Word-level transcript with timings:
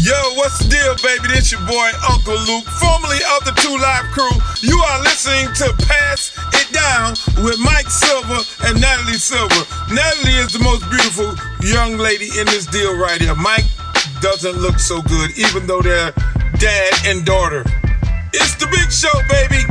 Yo, 0.00 0.16
what's 0.32 0.56
the 0.56 0.68
deal, 0.72 0.96
baby? 1.04 1.28
This 1.28 1.52
your 1.52 1.60
boy, 1.68 1.90
Uncle 2.08 2.32
Luke, 2.48 2.64
formerly 2.80 3.20
of 3.36 3.44
the 3.44 3.52
Two 3.60 3.76
Live 3.76 4.08
Crew. 4.16 4.32
You 4.62 4.78
are 4.80 5.00
listening 5.02 5.52
to 5.60 5.76
Pass 5.84 6.32
It 6.56 6.72
Down 6.72 7.12
with 7.44 7.60
Mike 7.60 7.90
Silver 7.90 8.40
and 8.64 8.80
Natalie 8.80 9.20
Silver. 9.20 9.60
Natalie 9.92 10.40
is 10.40 10.54
the 10.54 10.64
most 10.64 10.88
beautiful 10.88 11.36
young 11.60 11.98
lady 11.98 12.32
in 12.40 12.46
this 12.46 12.64
deal 12.64 12.96
right 12.96 13.20
here. 13.20 13.34
Mike 13.34 13.66
doesn't 14.22 14.56
look 14.56 14.78
so 14.78 15.02
good, 15.02 15.36
even 15.36 15.66
though 15.66 15.82
they're 15.82 16.12
dad 16.56 16.92
and 17.04 17.26
daughter. 17.26 17.62
It's 18.32 18.56
the 18.56 18.72
big 18.72 18.90
show, 18.90 19.12
baby. 19.28 19.68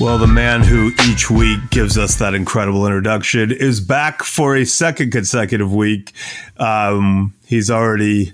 Well, 0.00 0.18
the 0.18 0.26
man 0.26 0.62
who 0.64 0.90
each 1.08 1.30
week 1.30 1.70
gives 1.70 1.96
us 1.96 2.16
that 2.16 2.34
incredible 2.34 2.84
introduction 2.84 3.52
is 3.52 3.78
back 3.78 4.24
for 4.24 4.56
a 4.56 4.64
second 4.66 5.12
consecutive 5.12 5.72
week. 5.72 6.10
Um, 6.56 7.34
he's 7.46 7.70
already 7.70 8.32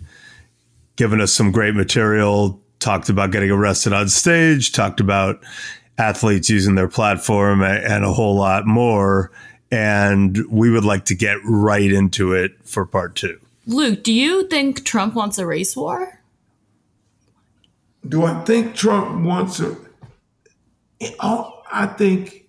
given 0.99 1.21
us 1.21 1.33
some 1.33 1.53
great 1.53 1.75
material, 1.75 2.61
talked 2.81 3.09
about 3.09 3.31
getting 3.31 3.51
arrested 3.51 3.93
on 3.93 4.09
stage, 4.09 4.73
talked 4.73 5.01
about 5.01 5.43
athletes 5.97 6.51
using 6.51 6.75
their 6.75 6.89
platform, 6.89 7.63
and 7.63 8.05
a 8.05 8.13
whole 8.13 8.35
lot 8.35 8.67
more. 8.67 9.31
And 9.71 10.45
we 10.51 10.71
would 10.71 10.85
like 10.85 11.07
to 11.07 11.15
get 11.15 11.39
right 11.45 11.91
into 11.91 12.33
it 12.33 12.53
for 12.65 12.85
part 12.85 13.15
two. 13.15 13.39
Luke, 13.67 14.03
do 14.03 14.13
you 14.13 14.49
think 14.49 14.85
Trump 14.85 15.15
wants 15.15 15.39
a 15.39 15.47
race 15.47 15.77
war? 15.77 16.21
Do 18.07 18.25
I 18.25 18.43
think 18.45 18.75
Trump 18.75 19.25
wants 19.25 19.61
a? 19.61 19.77
Oh, 21.21 21.63
I 21.71 21.87
think. 21.87 22.48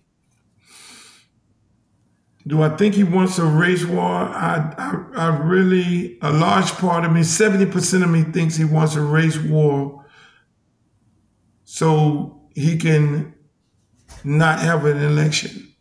Do 2.50 2.64
I 2.64 2.70
think 2.70 2.96
he 2.96 3.04
wants 3.04 3.38
a 3.38 3.46
race 3.46 3.86
war? 3.86 4.02
I, 4.02 4.74
I, 4.76 5.06
I 5.16 5.38
really, 5.38 6.18
a 6.24 6.32
large 6.32 6.72
part 6.72 7.06
of 7.06 7.12
me, 7.12 7.22
70% 7.22 8.04
of 8.04 8.10
me 8.10 8.24
thinks 8.24 8.56
he 8.56 8.66
wants 8.66 8.96
a 8.96 9.02
race 9.02 9.38
war 9.38 10.04
so 11.64 12.42
he 12.56 12.76
can 12.78 13.36
not 14.24 14.60
have 14.62 14.86
an 14.86 14.98
election. 14.98 15.72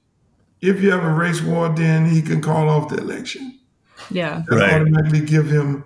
If 0.60 0.82
you 0.82 0.90
have 0.90 1.02
a 1.02 1.12
race 1.12 1.40
war, 1.40 1.70
then 1.70 2.04
he 2.04 2.20
can 2.20 2.42
call 2.42 2.68
off 2.68 2.90
the 2.90 2.98
election. 2.98 3.58
Yeah. 4.10 4.42
That 4.48 4.56
right. 4.56 4.74
automatically 4.74 5.22
give 5.22 5.50
him 5.50 5.84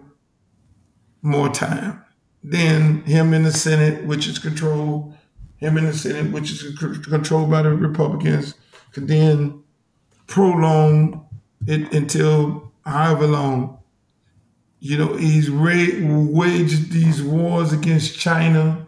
more 1.23 1.49
time. 1.49 2.05
Then 2.43 3.03
him 3.03 3.33
in 3.35 3.45
the 3.45 3.53
Senate, 3.53 4.05
which 4.05 4.27
is 4.27 4.41
controlled 4.41 5.15
him 5.59 5.79
in 5.79 5.87
the 5.87 5.93
Senate, 5.93 6.33
which 6.33 6.51
is 6.51 6.77
controlled 7.05 7.53
by 7.53 7.63
the 7.63 7.71
Republicans, 7.71 8.55
could 8.91 9.07
then 9.07 9.63
prolong 10.33 11.29
it 11.67 11.93
until 11.93 12.73
however 12.87 13.27
long. 13.27 13.79
You 14.81 14.97
know, 14.97 15.17
he's 15.17 15.51
ra- 15.51 16.01
waged 16.01 16.91
these 16.91 17.23
wars 17.23 17.75
against 17.75 18.19
China. 18.19 18.87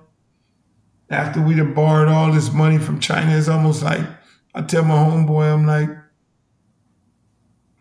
After 1.11 1.43
we'd 1.43 1.59
have 1.59 1.75
borrowed 1.75 2.09
all 2.09 2.33
this 2.33 2.51
money 2.51 2.79
from 2.79 2.99
China, 2.99 3.37
it's 3.37 3.49
almost 3.49 3.83
like 3.83 4.01
I 4.55 4.63
tell 4.63 4.85
my 4.85 4.95
homeboy, 4.95 5.53
I'm 5.53 5.67
like, 5.67 5.91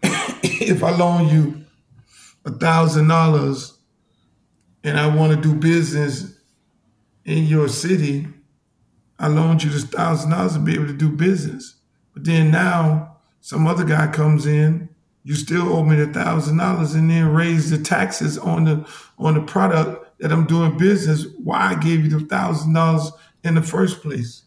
if 0.43 0.83
I 0.83 0.91
loan 0.91 1.29
you 1.29 1.65
a 2.43 2.51
thousand 2.51 3.07
dollars 3.07 3.77
and 4.83 4.99
I 4.99 5.15
want 5.15 5.33
to 5.33 5.41
do 5.41 5.55
business 5.55 6.37
in 7.23 7.45
your 7.45 7.69
city, 7.69 8.27
I 9.17 9.29
loaned 9.29 9.63
you 9.63 9.69
this 9.69 9.85
thousand 9.85 10.31
dollars 10.31 10.53
to 10.53 10.59
be 10.59 10.73
able 10.73 10.87
to 10.87 10.93
do 10.93 11.09
business. 11.09 11.77
But 12.13 12.25
then 12.25 12.51
now 12.51 13.12
some 13.43 13.67
other 13.67 13.83
guy 13.83 14.07
comes 14.07 14.45
in, 14.45 14.87
you 15.25 15.35
still 15.35 15.73
owe 15.73 15.83
me 15.83 15.97
the 15.97 16.07
thousand 16.07 16.59
dollars 16.59 16.95
and 16.95 17.11
then 17.11 17.33
raise 17.33 17.69
the 17.69 17.77
taxes 17.77 18.37
on 18.37 18.63
the 18.63 18.87
on 19.19 19.33
the 19.33 19.41
product 19.41 20.17
that 20.19 20.31
I'm 20.31 20.45
doing 20.45 20.77
business. 20.77 21.25
Why 21.43 21.71
I 21.71 21.75
gave 21.75 22.05
you 22.05 22.19
the 22.19 22.25
thousand 22.25 22.71
dollars 22.71 23.11
in 23.43 23.55
the 23.55 23.61
first 23.61 24.01
place. 24.01 24.43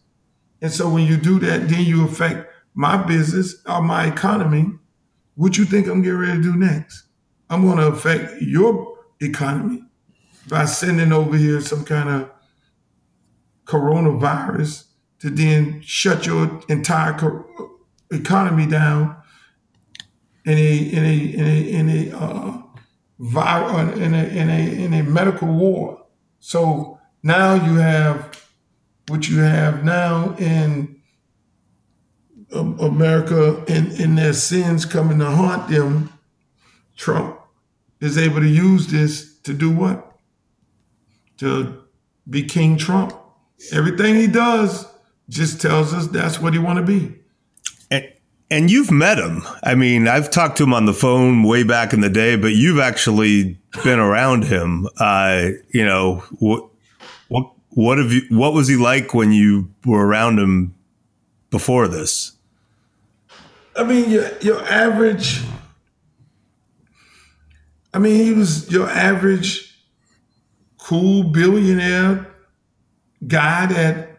And 0.62 0.72
so 0.72 0.88
when 0.88 1.06
you 1.06 1.18
do 1.18 1.38
that, 1.40 1.68
then 1.68 1.84
you 1.84 2.06
affect 2.06 2.50
my 2.72 2.96
business 2.96 3.56
or 3.68 3.82
my 3.82 4.06
economy. 4.06 4.72
What 5.34 5.58
you 5.58 5.66
think 5.66 5.88
I'm 5.88 6.00
getting 6.00 6.18
ready 6.18 6.38
to 6.38 6.42
do 6.42 6.56
next? 6.56 7.04
I'm 7.50 7.66
going 7.66 7.76
to 7.76 7.88
affect 7.88 8.40
your 8.40 8.96
economy 9.20 9.84
by 10.48 10.64
sending 10.64 11.12
over 11.12 11.36
here 11.36 11.60
some 11.60 11.84
kind 11.84 12.08
of 12.08 12.30
coronavirus 13.66 14.84
to 15.18 15.28
then 15.28 15.82
shut 15.82 16.24
your 16.24 16.62
entire 16.70 17.12
economy 18.10 18.66
down 18.66 19.16
in 20.44 20.58
a 20.58 20.76
in 20.76 21.04
a 21.04 21.16
in 21.16 21.46
a 21.46 21.70
in 21.70 21.88
a 21.88 22.16
uh, 22.16 22.62
in 23.96 24.14
a 24.14 24.24
in 24.24 24.50
a 24.50 24.84
in 24.84 24.94
a 24.94 25.02
medical 25.02 25.48
war. 25.48 26.06
So 26.38 27.00
now 27.22 27.54
you 27.54 27.76
have 27.76 28.46
what 29.08 29.28
you 29.28 29.38
have 29.38 29.84
now 29.84 30.36
in 30.38 31.00
um, 32.52 32.78
America 32.78 33.64
in, 33.66 33.90
in 33.92 34.14
their 34.14 34.32
sins 34.32 34.84
coming 34.84 35.18
to 35.18 35.26
haunt 35.26 35.68
them. 35.68 36.12
Trump 36.96 37.38
is 38.00 38.16
able 38.16 38.40
to 38.40 38.48
use 38.48 38.86
this 38.86 39.38
to 39.40 39.52
do 39.52 39.70
what? 39.70 40.18
To 41.38 41.84
be 42.28 42.44
King 42.44 42.76
Trump. 42.76 43.12
Everything 43.72 44.14
he 44.14 44.26
does 44.26 44.86
just 45.28 45.60
tells 45.60 45.92
us 45.92 46.06
that's 46.06 46.40
what 46.40 46.52
he 46.52 46.58
want 46.58 46.78
to 46.78 46.84
be. 46.84 47.16
And, 48.50 48.70
you've 48.70 48.90
met 48.90 49.18
him. 49.18 49.42
I 49.62 49.74
mean, 49.74 50.06
I've 50.06 50.30
talked 50.30 50.58
to 50.58 50.64
him 50.64 50.72
on 50.72 50.86
the 50.86 50.92
phone 50.92 51.42
way 51.42 51.64
back 51.64 51.92
in 51.92 52.00
the 52.00 52.08
day, 52.08 52.36
but 52.36 52.52
you've 52.54 52.78
actually 52.78 53.58
been 53.82 53.98
around 53.98 54.44
him. 54.44 54.86
Uh, 54.98 55.48
you 55.70 55.84
know, 55.84 56.22
what 56.38 56.68
what 57.28 57.50
what 57.70 57.98
have 57.98 58.12
you? 58.12 58.22
What 58.30 58.54
was 58.54 58.68
he 58.68 58.76
like 58.76 59.14
when 59.14 59.32
you 59.32 59.70
were 59.84 60.06
around 60.06 60.38
him 60.38 60.74
before 61.50 61.88
this? 61.88 62.32
I 63.74 63.84
mean, 63.84 64.10
your 64.10 64.30
your 64.38 64.62
average. 64.62 65.42
I 67.92 67.98
mean, 67.98 68.24
he 68.24 68.32
was 68.32 68.70
your 68.70 68.88
average 68.88 69.66
cool 70.86 71.24
billionaire 71.24 72.26
guy 73.26 73.66
that 73.66 74.18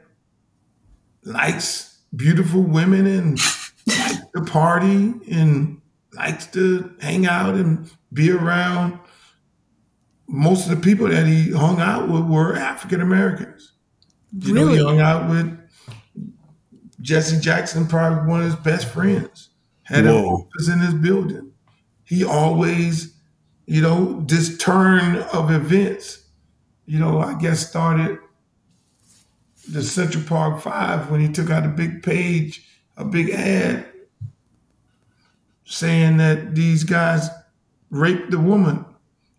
likes 1.23 1.97
beautiful 2.13 2.61
women 2.61 3.07
and 3.07 3.39
to 4.37 4.51
party 4.51 5.13
and 5.31 5.81
likes 6.13 6.47
to 6.47 6.95
hang 7.01 7.25
out 7.25 7.55
and 7.55 7.91
be 8.13 8.31
around. 8.31 8.99
Most 10.27 10.69
of 10.69 10.75
the 10.75 10.83
people 10.83 11.07
that 11.07 11.25
he 11.25 11.51
hung 11.51 11.79
out 11.79 12.09
with 12.09 12.25
were 12.25 12.55
African 12.55 13.01
Americans. 13.01 13.73
You 14.39 14.53
really? 14.53 14.77
know, 14.77 14.83
he 14.83 14.83
hung 14.83 14.99
out 14.99 15.29
with 15.29 15.57
Jesse 17.01 17.39
Jackson, 17.39 17.87
probably 17.87 18.29
one 18.29 18.41
of 18.41 18.45
his 18.47 18.55
best 18.55 18.87
friends. 18.87 19.49
Had 19.83 20.05
Whoa. 20.05 20.17
an 20.17 20.25
office 20.25 20.67
in 20.67 20.79
his 20.79 20.93
building. 20.93 21.51
He 22.03 22.25
always, 22.25 23.13
you 23.65 23.81
know, 23.81 24.21
this 24.27 24.57
turn 24.57 25.17
of 25.33 25.49
events, 25.49 26.25
you 26.85 26.99
know, 26.99 27.19
I 27.19 27.35
guess 27.39 27.69
started 27.69 28.19
the 29.69 29.83
Central 29.83 30.23
Park 30.23 30.61
Five 30.61 31.09
when 31.09 31.21
he 31.21 31.29
took 31.29 31.49
out 31.49 31.65
a 31.65 31.69
big 31.69 32.03
page, 32.03 32.67
a 32.97 33.05
big 33.05 33.29
ad 33.29 33.85
saying 35.67 36.17
that 36.17 36.55
these 36.55 36.83
guys 36.83 37.29
raped 37.89 38.31
the 38.31 38.39
woman, 38.39 38.85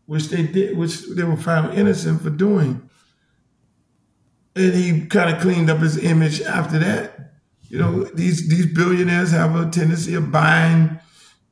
which 0.07 0.29
they 0.29 0.43
did, 0.43 0.77
which 0.77 1.07
they 1.09 1.25
were 1.25 1.37
found 1.37 1.77
innocent 1.77 2.23
for 2.23 2.31
doing. 2.31 2.89
And 4.55 4.75
he 4.75 5.07
kind 5.07 5.35
of 5.35 5.41
cleaned 5.41 5.71
up 5.71 5.79
his 5.79 5.97
image 5.97 6.41
after 6.43 6.79
that. 6.79 7.33
You 7.69 7.79
know, 7.79 8.05
these 8.05 8.49
these 8.49 8.67
billionaires 8.67 9.31
have 9.31 9.55
a 9.57 9.71
tendency 9.71 10.15
of 10.15 10.31
buying 10.31 10.99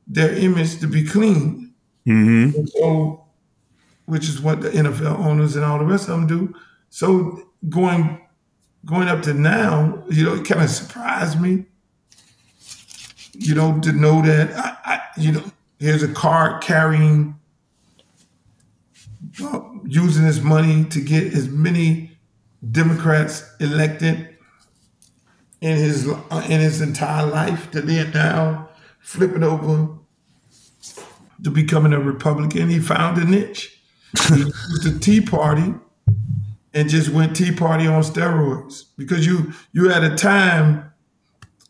their 0.07 0.33
image 0.33 0.79
to 0.79 0.87
be 0.87 1.03
clean. 1.03 1.73
Mm-hmm. 2.07 2.65
So, 2.67 3.25
which 4.05 4.29
is 4.29 4.41
what 4.41 4.61
the 4.61 4.69
NFL 4.69 5.19
owners 5.19 5.55
and 5.55 5.65
all 5.65 5.79
the 5.79 5.85
rest 5.85 6.07
of 6.07 6.19
them 6.19 6.27
do. 6.27 6.55
So 6.89 7.49
going 7.69 8.21
going 8.85 9.07
up 9.07 9.21
to 9.23 9.33
now, 9.33 10.03
you 10.09 10.23
know, 10.23 10.35
it 10.35 10.45
kind 10.45 10.61
of 10.61 10.69
surprised 10.69 11.39
me. 11.39 11.65
You 13.39 13.55
know, 13.55 13.79
to 13.81 13.91
know 13.91 14.21
that 14.23 14.55
I, 14.55 14.77
I 14.83 15.01
you 15.17 15.31
know, 15.31 15.43
here's 15.79 16.03
a 16.03 16.07
card 16.07 16.61
carrying, 16.63 17.39
uh, 19.43 19.61
using 19.85 20.25
his 20.25 20.41
money 20.41 20.85
to 20.85 21.01
get 21.01 21.33
as 21.33 21.47
many 21.47 22.17
Democrats 22.71 23.43
elected 23.59 24.35
in 25.61 25.77
his 25.77 26.07
uh, 26.07 26.45
in 26.49 26.59
his 26.61 26.81
entire 26.81 27.25
life. 27.25 27.71
To 27.71 27.81
then 27.81 28.11
now 28.11 28.69
flipping 28.99 29.43
over 29.43 29.89
to 31.43 31.51
becoming 31.51 31.93
a 31.93 31.99
Republican, 31.99 32.69
he 32.69 32.79
found 32.79 33.17
a 33.17 33.25
niche. 33.25 33.79
He 34.27 34.35
used 34.39 34.83
the 34.83 34.99
Tea 34.99 35.21
Party 35.21 35.73
and 36.73 36.89
just 36.89 37.09
went 37.09 37.35
Tea 37.35 37.51
Party 37.51 37.87
on 37.87 38.03
steroids 38.03 38.85
because 38.97 39.25
you 39.25 39.53
you 39.73 39.89
had 39.89 40.03
a 40.03 40.15
time 40.15 40.91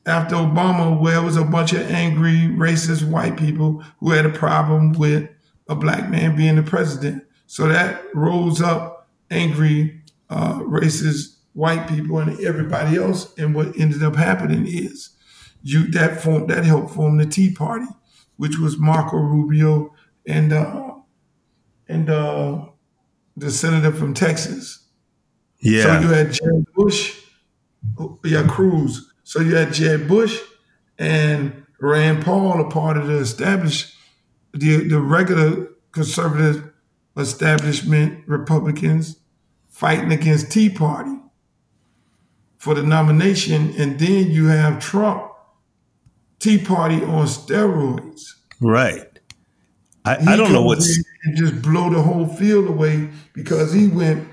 after 0.08 0.36
Obama 0.36 1.00
where 1.00 1.18
it 1.18 1.24
was 1.24 1.38
a 1.38 1.44
bunch 1.44 1.74
of 1.74 1.82
angry, 1.92 2.50
racist 2.56 3.08
white 3.08 3.38
people 3.38 3.84
who 4.00 4.12
had 4.12 4.26
a 4.26 4.30
problem 4.30 4.94
with 4.94 5.30
a 5.68 5.76
black 5.76 6.10
man 6.10 6.36
being 6.36 6.56
the 6.56 6.64
president. 6.64 7.24
So 7.46 7.68
that 7.68 8.02
rose 8.16 8.62
up 8.62 9.10
angry, 9.30 10.02
uh, 10.30 10.60
racist 10.60 11.36
white 11.54 11.90
people 11.90 12.20
and 12.20 12.40
everybody 12.40 12.98
else. 12.98 13.34
And 13.38 13.54
what 13.54 13.78
ended 13.80 14.02
up 14.02 14.16
happening 14.16 14.66
is 14.66 15.10
you 15.62 15.92
that 15.92 16.22
formed 16.22 16.50
that 16.50 16.64
helped 16.64 16.92
form 16.92 17.18
the 17.18 17.26
Tea 17.26 17.52
Party, 17.52 17.88
which 18.38 18.58
was 18.58 18.78
Marco 18.78 19.18
Rubio 19.18 19.94
and 20.26 20.54
uh, 20.54 20.94
and 21.90 22.10
uh, 22.10 22.66
the 23.36 23.52
senator 23.52 23.92
from 23.92 24.14
Texas. 24.14 24.86
Yeah. 25.60 25.84
So 25.84 26.00
you 26.00 26.08
had 26.08 26.32
Jeb 26.32 26.74
Bush, 26.76 27.22
yeah, 28.24 28.48
Cruz. 28.48 29.12
So 29.28 29.42
you 29.42 29.58
had 29.58 29.74
Jeb 29.74 30.08
Bush 30.08 30.40
and 30.98 31.66
Rand 31.82 32.24
Paul, 32.24 32.62
a 32.66 32.70
part 32.72 32.96
of 32.96 33.08
the 33.08 33.18
established, 33.18 33.94
the 34.54 34.88
the 34.88 35.02
regular 35.02 35.68
conservative 35.92 36.72
establishment 37.18 38.24
Republicans 38.26 39.18
fighting 39.68 40.14
against 40.14 40.50
Tea 40.50 40.70
Party 40.70 41.20
for 42.58 42.74
the 42.74 42.84
nomination, 42.84 43.74
and 43.78 44.00
then 44.00 44.32
you 44.32 44.46
have 44.46 44.80
Trump, 44.80 45.30
Tea 46.40 46.58
Party 46.58 47.04
on 47.04 47.26
steroids. 47.28 48.22
Right. 48.62 49.20
I, 50.06 50.16
I 50.26 50.36
don't 50.38 50.54
know 50.54 50.64
what's 50.64 51.04
and 51.26 51.36
just 51.36 51.62
blow 51.62 51.90
the 51.90 52.02
whole 52.02 52.28
field 52.28 52.68
away 52.70 53.10
because 53.34 53.74
he 53.74 53.90
went 53.90 54.26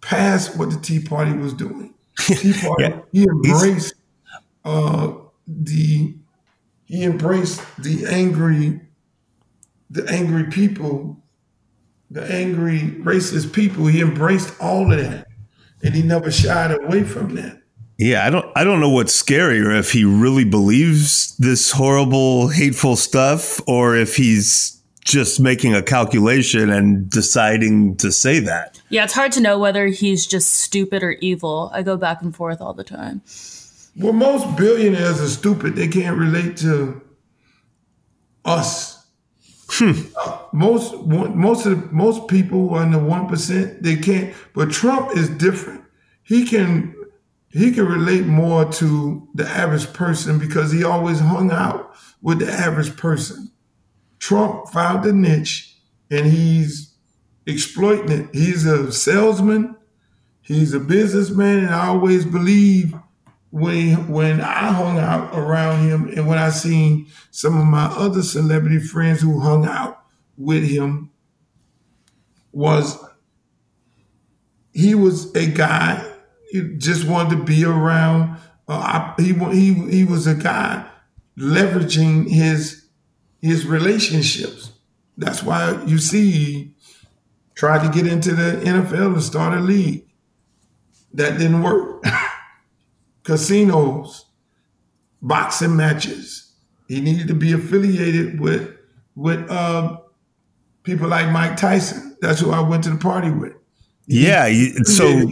past 0.00 0.56
what 0.56 0.70
the 0.70 0.80
Tea 0.80 0.98
Party 0.98 1.32
was 1.32 1.52
doing. 1.52 1.94
Tea 2.18 2.54
Party, 2.54 2.82
Yeah. 2.82 3.00
he 3.12 3.22
embraced 3.22 3.94
uh, 4.66 5.12
the 5.46 6.14
he 6.86 7.04
embraced 7.04 7.62
the 7.78 8.06
angry 8.06 8.80
the 9.88 10.04
angry 10.10 10.44
people, 10.44 11.22
the 12.10 12.24
angry 12.24 12.80
racist 12.98 13.52
people. 13.52 13.86
He 13.86 14.00
embraced 14.00 14.60
all 14.60 14.92
of 14.92 14.98
that, 14.98 15.28
and 15.82 15.94
he 15.94 16.02
never 16.02 16.30
shied 16.30 16.72
away 16.72 17.04
from 17.04 17.36
that. 17.36 17.62
Yeah, 17.96 18.26
I 18.26 18.30
don't 18.30 18.46
I 18.56 18.64
don't 18.64 18.80
know 18.80 18.90
what's 18.90 19.20
scarier 19.20 19.78
if 19.78 19.92
he 19.92 20.04
really 20.04 20.44
believes 20.44 21.36
this 21.36 21.70
horrible 21.70 22.48
hateful 22.48 22.96
stuff 22.96 23.60
or 23.68 23.96
if 23.96 24.16
he's 24.16 24.82
just 25.04 25.38
making 25.38 25.72
a 25.72 25.82
calculation 25.82 26.68
and 26.68 27.08
deciding 27.08 27.96
to 27.98 28.10
say 28.10 28.40
that. 28.40 28.82
Yeah, 28.88 29.04
it's 29.04 29.14
hard 29.14 29.30
to 29.32 29.40
know 29.40 29.60
whether 29.60 29.86
he's 29.86 30.26
just 30.26 30.52
stupid 30.54 31.04
or 31.04 31.12
evil. 31.12 31.70
I 31.72 31.84
go 31.84 31.96
back 31.96 32.20
and 32.22 32.34
forth 32.34 32.60
all 32.60 32.74
the 32.74 32.84
time. 32.84 33.22
Well, 33.98 34.12
most 34.12 34.56
billionaires 34.56 35.20
are 35.20 35.28
stupid. 35.28 35.74
They 35.74 35.88
can't 35.88 36.18
relate 36.18 36.56
to 36.58 37.02
us. 38.44 39.06
Uh, 39.80 40.38
most 40.52 40.94
most 41.04 41.66
of 41.66 41.80
the, 41.80 41.88
most 41.92 42.28
people 42.28 42.68
who 42.68 42.74
are 42.76 42.82
in 42.82 42.92
the 42.92 42.98
one 42.98 43.26
percent 43.26 43.82
they 43.82 43.96
can't. 43.96 44.34
But 44.54 44.70
Trump 44.70 45.16
is 45.16 45.28
different. 45.28 45.84
He 46.22 46.46
can 46.46 46.94
he 47.50 47.72
can 47.72 47.86
relate 47.86 48.26
more 48.26 48.64
to 48.72 49.28
the 49.34 49.46
average 49.46 49.92
person 49.92 50.38
because 50.38 50.72
he 50.72 50.84
always 50.84 51.20
hung 51.20 51.50
out 51.50 51.94
with 52.22 52.38
the 52.38 52.50
average 52.50 52.96
person. 52.96 53.50
Trump 54.18 54.68
found 54.68 55.04
a 55.04 55.12
niche 55.12 55.76
and 56.10 56.26
he's 56.26 56.94
exploiting 57.46 58.10
it. 58.10 58.28
He's 58.32 58.66
a 58.66 58.92
salesman. 58.92 59.76
He's 60.42 60.74
a 60.74 60.80
businessman, 60.80 61.64
and 61.64 61.74
I 61.74 61.88
always 61.88 62.24
believe 62.24 62.94
when 63.56 64.08
when 64.08 64.42
I 64.42 64.70
hung 64.70 64.98
out 64.98 65.34
around 65.34 65.88
him 65.88 66.08
and 66.08 66.26
when 66.26 66.36
I 66.36 66.50
seen 66.50 67.06
some 67.30 67.58
of 67.58 67.64
my 67.64 67.86
other 67.86 68.22
celebrity 68.22 68.78
friends 68.78 69.22
who 69.22 69.40
hung 69.40 69.64
out 69.64 70.02
with 70.36 70.68
him 70.68 71.10
was 72.52 73.02
he 74.74 74.94
was 74.94 75.34
a 75.34 75.46
guy 75.46 76.06
he 76.50 76.74
just 76.76 77.08
wanted 77.08 77.38
to 77.38 77.44
be 77.44 77.64
around 77.64 78.36
uh, 78.68 79.14
I, 79.18 79.22
he 79.22 79.32
he 79.32 79.72
he 79.90 80.04
was 80.04 80.26
a 80.26 80.34
guy 80.34 80.86
leveraging 81.38 82.28
his 82.28 82.84
his 83.40 83.64
relationships. 83.64 84.72
That's 85.16 85.42
why 85.42 85.82
you 85.86 85.96
see 85.96 86.30
he 86.30 86.74
tried 87.54 87.86
to 87.86 87.90
get 87.90 88.06
into 88.06 88.34
the 88.34 88.60
NFL 88.62 89.14
and 89.14 89.22
start 89.22 89.56
a 89.56 89.60
league. 89.60 90.04
That 91.14 91.38
didn't 91.38 91.62
work 91.62 92.04
casinos, 93.26 94.26
boxing 95.20 95.76
matches. 95.76 96.52
He 96.88 97.00
needed 97.00 97.26
to 97.28 97.34
be 97.34 97.52
affiliated 97.52 98.40
with 98.40 98.72
with 99.16 99.50
uh, 99.50 99.98
people 100.84 101.08
like 101.08 101.30
Mike 101.30 101.56
Tyson. 101.56 102.16
That's 102.20 102.40
who 102.40 102.52
I 102.52 102.60
went 102.60 102.84
to 102.84 102.90
the 102.90 102.96
party 102.96 103.30
with. 103.30 103.52
Yeah, 104.06 104.48
so 104.84 105.28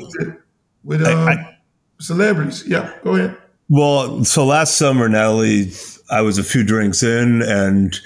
with 0.83 1.03
uh, 1.03 1.11
I- 1.11 1.59
celebrities. 2.01 2.67
Yeah, 2.67 2.93
go 3.05 3.15
ahead. 3.15 3.39
Well, 3.69 4.25
so 4.25 4.45
last 4.45 4.77
summer, 4.77 5.09
Natalie, 5.09 5.71
I 6.11 6.21
was 6.23 6.39
a 6.39 6.43
few 6.45 6.65
drinks 6.65 7.03
in 7.03 7.41
and 7.41 7.99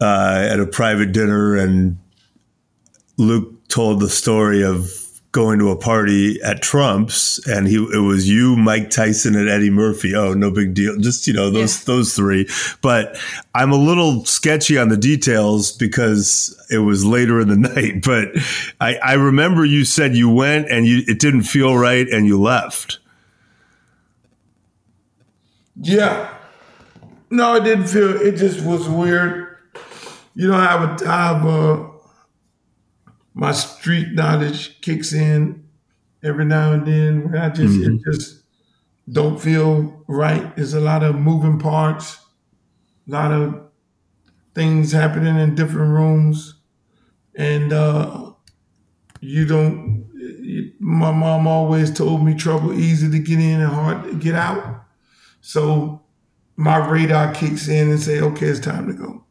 uh, 0.00 0.48
at 0.50 0.58
a 0.58 0.66
private 0.66 1.12
dinner, 1.12 1.54
and 1.54 1.98
Luke 3.18 3.68
told 3.68 4.00
the 4.00 4.08
story 4.08 4.64
of 4.64 4.90
going 5.32 5.58
to 5.58 5.70
a 5.70 5.76
party 5.76 6.40
at 6.42 6.62
Trump's, 6.62 7.46
and 7.46 7.66
he 7.66 7.76
it 7.76 8.00
was 8.00 8.28
you, 8.28 8.56
Mike 8.56 8.90
Tyson, 8.90 9.36
and 9.36 9.48
Eddie 9.48 9.70
Murphy. 9.70 10.14
Oh, 10.14 10.32
no 10.32 10.50
big 10.50 10.74
deal. 10.74 10.96
Just 10.96 11.26
you 11.26 11.34
know 11.34 11.50
those 11.50 11.84
those 11.84 12.14
three. 12.14 12.48
But 12.82 13.18
I'm 13.54 13.72
a 13.72 13.76
little 13.76 14.24
sketchy 14.24 14.78
on 14.78 14.88
the 14.88 14.96
details 14.96 15.72
because 15.72 16.58
it 16.70 16.78
was 16.78 17.04
later 17.04 17.40
in 17.40 17.48
the 17.48 17.56
night. 17.74 18.02
But 18.02 18.28
I, 18.80 18.96
I 18.96 19.12
remember 19.14 19.64
you 19.64 19.84
said 19.84 20.16
you 20.16 20.30
went 20.30 20.70
and 20.70 20.86
you 20.86 21.02
it 21.06 21.18
didn't 21.18 21.42
feel 21.42 21.76
right, 21.76 22.08
and 22.08 22.26
you 22.26 22.40
left. 22.40 22.98
Yeah. 25.80 26.32
No, 27.30 27.56
it 27.56 27.64
didn't 27.64 27.88
feel. 27.88 28.20
It 28.20 28.36
just 28.36 28.64
was 28.64 28.88
weird. 28.88 29.58
You 30.34 30.48
know, 30.48 30.56
I 30.56 30.64
have 30.64 31.02
a, 31.02 31.08
I 31.08 31.26
have 31.26 31.44
a, 31.44 31.90
my 33.38 33.52
street 33.52 34.14
knowledge 34.14 34.80
kicks 34.80 35.12
in 35.12 35.68
every 36.22 36.46
now 36.46 36.72
and 36.72 36.86
then. 36.86 37.30
Where 37.30 37.42
I 37.42 37.50
just 37.50 37.74
it 37.84 38.00
just 38.10 38.42
don't 39.12 39.38
feel 39.40 40.02
right. 40.08 40.56
There's 40.56 40.72
a 40.74 40.80
lot 40.80 41.02
of 41.02 41.16
moving 41.16 41.58
parts, 41.58 42.16
a 43.06 43.12
lot 43.12 43.32
of 43.32 43.60
things 44.54 44.90
happening 44.92 45.36
in 45.38 45.54
different 45.54 45.92
rooms, 45.92 46.54
and 47.34 47.72
uh, 47.74 48.32
you 49.20 49.44
don't. 49.46 50.08
you- 50.14 50.72
My 50.80 51.12
mom 51.12 51.46
always 51.46 51.92
told 51.92 52.24
me 52.24 52.34
trouble 52.34 52.72
easy 52.72 53.10
to 53.10 53.18
get 53.18 53.38
in 53.38 53.60
and 53.60 53.70
hard 53.72 54.04
to 54.04 54.14
get 54.14 54.34
out. 54.34 54.84
So 55.42 56.00
my 56.56 56.78
radar 56.78 57.34
kicks 57.34 57.68
in 57.68 57.90
and 57.90 58.00
say, 58.00 58.20
okay, 58.20 58.46
it's 58.46 58.60
time 58.60 58.86
to 58.88 58.94
go. 58.94 59.25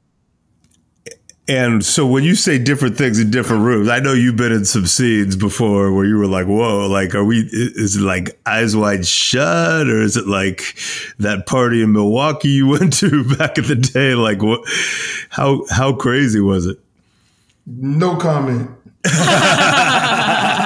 And 1.48 1.86
so 1.86 2.08
when 2.08 2.24
you 2.24 2.34
say 2.34 2.58
different 2.58 2.98
things 2.98 3.20
in 3.20 3.30
different 3.30 3.64
rooms, 3.64 3.88
I 3.88 4.00
know 4.00 4.14
you've 4.14 4.36
been 4.36 4.52
in 4.52 4.66
some 4.66 4.88
scenes 4.88 5.36
before 5.36 5.94
where 5.94 6.06
you 6.06 6.18
were 6.18 6.26
like, 6.26 6.48
whoa, 6.48 6.88
like, 6.88 7.14
are 7.14 7.24
we, 7.24 7.48
is 7.52 7.98
it 7.98 8.02
like 8.02 8.40
eyes 8.48 8.76
wide 8.76 9.06
shut 9.06 9.88
or 9.88 10.02
is 10.02 10.18
it 10.18 10.28
like 10.28 10.76
that 11.20 11.46
party 11.46 11.84
in 11.84 11.92
Milwaukee 11.92 12.50
you 12.50 12.68
went 12.70 12.94
to 12.94 13.24
back 13.38 13.60
in 13.60 13.66
the 13.66 13.76
day? 13.76 14.16
Like 14.16 14.42
what, 14.42 14.62
how, 15.30 15.66
how 15.70 15.94
crazy 15.94 16.40
was 16.40 16.66
it? 16.66 16.80
No 17.68 18.16
comment. 18.16 18.72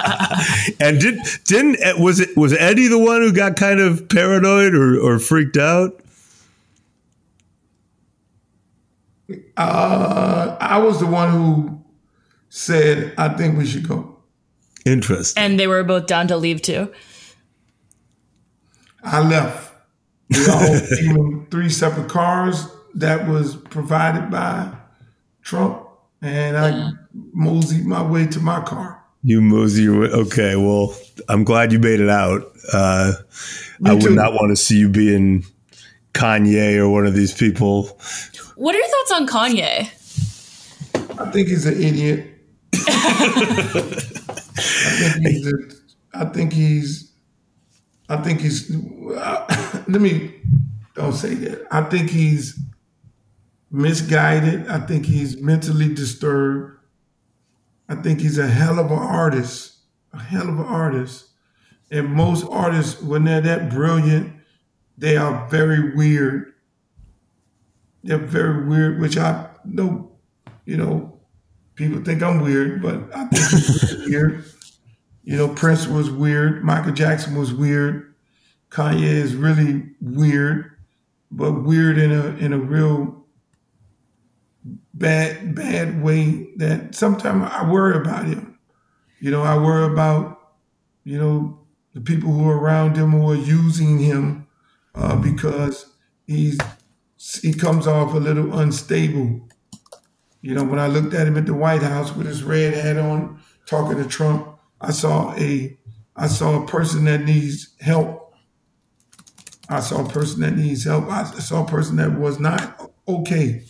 And 0.79 0.99
did, 0.99 1.19
didn't, 1.45 1.77
was 1.99 2.19
it, 2.19 2.35
was 2.37 2.53
Eddie 2.53 2.87
the 2.87 2.97
one 2.97 3.21
who 3.21 3.33
got 3.33 3.55
kind 3.55 3.79
of 3.79 4.07
paranoid 4.09 4.73
or, 4.73 4.97
or 4.99 5.19
freaked 5.19 5.57
out? 5.57 5.99
Uh, 9.57 10.57
I 10.59 10.77
was 10.79 10.99
the 10.99 11.05
one 11.05 11.31
who 11.31 11.83
said, 12.49 13.13
I 13.17 13.29
think 13.29 13.57
we 13.57 13.65
should 13.65 13.87
go. 13.87 14.17
Interesting. 14.85 15.41
And 15.43 15.59
they 15.59 15.67
were 15.67 15.83
both 15.83 16.07
down 16.07 16.27
to 16.27 16.37
leave 16.37 16.61
too. 16.61 16.91
I 19.03 19.21
left. 19.21 19.73
We 20.29 20.47
all 20.47 20.75
in 20.99 21.47
three 21.49 21.69
separate 21.69 22.09
cars 22.09 22.67
that 22.95 23.27
was 23.27 23.55
provided 23.55 24.29
by 24.29 24.71
Trump, 25.41 25.87
and 26.21 26.57
I 26.57 26.91
moseyed 27.33 27.85
my 27.85 28.03
way 28.03 28.27
to 28.27 28.39
my 28.39 28.61
car. 28.61 29.03
You 29.23 29.41
mosey 29.41 29.83
your 29.83 30.01
way. 30.01 30.07
Okay. 30.07 30.55
Well, 30.55 30.95
I'm 31.27 31.43
glad 31.43 31.71
you 31.71 31.79
made 31.79 31.99
it 31.99 32.09
out. 32.09 32.43
Uh, 32.71 33.13
I 33.85 33.93
would 33.93 34.03
too. 34.03 34.15
not 34.15 34.33
want 34.33 34.51
to 34.51 34.55
see 34.55 34.77
you 34.77 34.89
being 34.89 35.45
Kanye 36.13 36.77
or 36.77 36.89
one 36.89 37.05
of 37.05 37.13
these 37.13 37.33
people. 37.33 37.97
What 38.55 38.75
are 38.75 38.77
your 38.77 38.87
thoughts 38.87 39.11
on 39.11 39.27
Kanye? 39.27 39.89
I 41.19 41.31
think 41.31 41.47
he's 41.47 41.65
an 41.65 41.81
idiot. 41.81 42.27
I 42.73 42.79
think 45.13 45.27
he's. 45.27 45.47
A, 45.47 45.53
I 46.13 46.25
think 46.25 46.53
he's. 46.53 47.11
I 48.09 48.17
think 48.17 48.41
he's. 48.41 48.69
let 49.87 50.01
me. 50.01 50.35
Don't 50.95 51.13
say 51.13 51.33
that. 51.35 51.65
I 51.71 51.83
think 51.83 52.09
he's 52.09 52.59
misguided. 53.71 54.67
I 54.67 54.79
think 54.79 55.05
he's 55.05 55.41
mentally 55.41 55.93
disturbed. 55.93 56.77
I 57.87 57.95
think 57.95 58.19
he's 58.19 58.37
a 58.37 58.47
hell 58.47 58.79
of 58.79 58.91
an 58.91 58.99
artist, 58.99 59.77
a 60.13 60.19
hell 60.19 60.49
of 60.49 60.59
an 60.59 60.65
artist. 60.65 61.27
And 61.91 62.09
most 62.09 62.45
artists, 62.49 63.01
when 63.01 63.23
they're 63.23 63.41
that 63.41 63.69
brilliant, 63.69 64.33
they 64.99 65.15
are 65.15 65.47
very 65.47 65.95
weird. 65.95 66.53
They're 68.03 68.17
very 68.17 68.65
weird, 68.65 68.99
which 68.99 69.17
I 69.17 69.49
know, 69.65 70.11
you 70.65 70.77
know, 70.77 71.19
people 71.75 72.03
think 72.03 72.21
I'm 72.21 72.41
weird, 72.41 72.81
but 72.81 73.15
I 73.15 73.25
think 73.25 74.07
weird. 74.07 74.43
You 75.23 75.37
know, 75.37 75.47
Prince 75.47 75.87
was 75.87 76.11
weird. 76.11 76.63
Michael 76.63 76.91
Jackson 76.91 77.35
was 77.35 77.53
weird. 77.53 78.13
Kanye 78.69 79.03
is 79.03 79.35
really 79.35 79.89
weird, 80.01 80.71
but 81.31 81.63
weird 81.63 81.97
in 81.97 82.11
a 82.11 82.27
in 82.37 82.53
a 82.53 82.59
real 82.59 83.25
bad 84.93 85.55
bad 85.55 86.03
way 86.03 86.49
that 86.57 86.93
sometimes 86.93 87.49
I 87.51 87.69
worry 87.69 87.97
about 87.97 88.25
him. 88.25 88.59
You 89.19 89.31
know, 89.31 89.43
I 89.43 89.57
worry 89.57 89.91
about 89.91 90.39
you 91.03 91.17
know 91.17 91.59
the 91.93 92.01
people 92.01 92.31
who 92.31 92.49
are 92.49 92.57
around 92.57 92.95
him 92.95 93.11
who 93.11 93.31
are 93.31 93.35
using 93.35 93.97
him 93.97 94.47
uh, 94.99 95.15
because 95.15 95.85
he's 96.27 96.57
he 97.41 97.53
comes 97.53 97.87
off 97.87 98.13
a 98.13 98.17
little 98.17 98.57
unstable. 98.59 99.47
You 100.41 100.55
know, 100.55 100.63
when 100.63 100.79
I 100.79 100.87
looked 100.87 101.13
at 101.13 101.27
him 101.27 101.37
at 101.37 101.45
the 101.45 101.53
White 101.53 101.81
House 101.81 102.15
with 102.15 102.27
his 102.27 102.43
red 102.43 102.73
hat 102.73 102.97
on, 102.97 103.41
talking 103.65 103.97
to 103.97 104.07
Trump, 104.07 104.57
I 104.81 104.91
saw 104.91 105.33
a 105.35 105.77
I 106.15 106.27
saw 106.27 106.63
a 106.63 106.67
person 106.67 107.05
that 107.05 107.21
needs 107.21 107.75
help. 107.79 108.33
I 109.69 109.79
saw 109.79 110.05
a 110.05 110.09
person 110.09 110.41
that 110.41 110.55
needs 110.55 110.83
help. 110.85 111.09
I 111.09 111.23
saw 111.23 111.63
a 111.63 111.67
person 111.67 111.97
that 111.97 112.17
was 112.17 112.39
not 112.39 112.91
okay. 113.07 113.63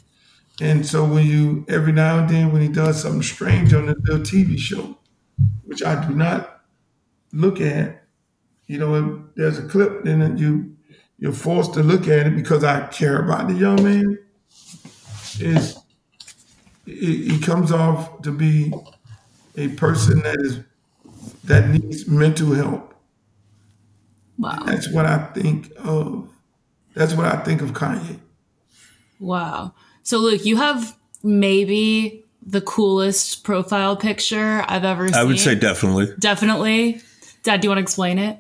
And 0.62 0.86
so 0.86 1.06
when 1.06 1.26
you 1.26 1.66
every 1.70 1.92
now 1.92 2.20
and 2.20 2.30
then 2.30 2.52
when 2.52 2.62
he 2.62 2.68
does 2.68 3.02
something 3.02 3.24
strange 3.24 3.74
on 3.74 3.86
the, 3.86 3.96
the 3.96 4.20
TV 4.20 4.58
show, 4.58 4.98
which 5.66 5.84
I 5.84 6.06
do 6.08 6.16
not 6.16 6.62
look 7.32 7.62
at, 7.62 8.04
you 8.68 8.78
know, 8.78 9.24
there's 9.36 9.60
a 9.60 9.68
clip, 9.68 10.04
then 10.04 10.38
you 10.38 10.76
you're 11.20 11.34
forced 11.34 11.74
to 11.74 11.84
look 11.84 12.08
at 12.08 12.28
it 12.28 12.36
because 12.36 12.64
I 12.64 12.88
care 12.88 13.24
about 13.24 13.48
the 13.48 13.54
young 13.54 13.84
man. 13.84 14.20
Is 15.40 15.78
he 16.86 17.40
comes 17.40 17.72
off 17.72 18.22
to 18.24 18.32
be 18.32 18.74
a 19.56 19.68
person 19.70 20.22
that 20.24 20.38
is 20.40 20.60
that 21.44 21.70
needs 21.70 22.08
mental 22.08 22.54
help. 22.54 22.94
Wow. 24.38 24.64
That's 24.66 24.90
what 24.90 25.06
I 25.06 25.18
think 25.34 25.72
of. 25.78 26.30
That's 26.96 27.14
what 27.14 27.26
I 27.26 27.38
think 27.44 27.62
of 27.62 27.74
Kanye. 27.74 28.20
Wow. 29.20 29.74
So, 30.04 30.18
look, 30.18 30.46
you 30.46 30.58
have 30.58 30.98
maybe 31.24 32.26
the 32.42 32.62
coolest 32.62 33.44
profile 33.44 33.96
picture 33.96 34.64
I've 34.68 34.86
ever 34.86 35.08
seen. 35.08 35.16
I 35.16 35.24
would 35.24 35.40
say 35.40 35.56
definitely. 35.56 36.08
Definitely. 36.18 37.02
Dad, 37.44 37.62
do 37.62 37.66
you 37.66 37.70
want 37.70 37.80
to 37.80 37.84
explain 37.84 38.18
it? 38.18 38.40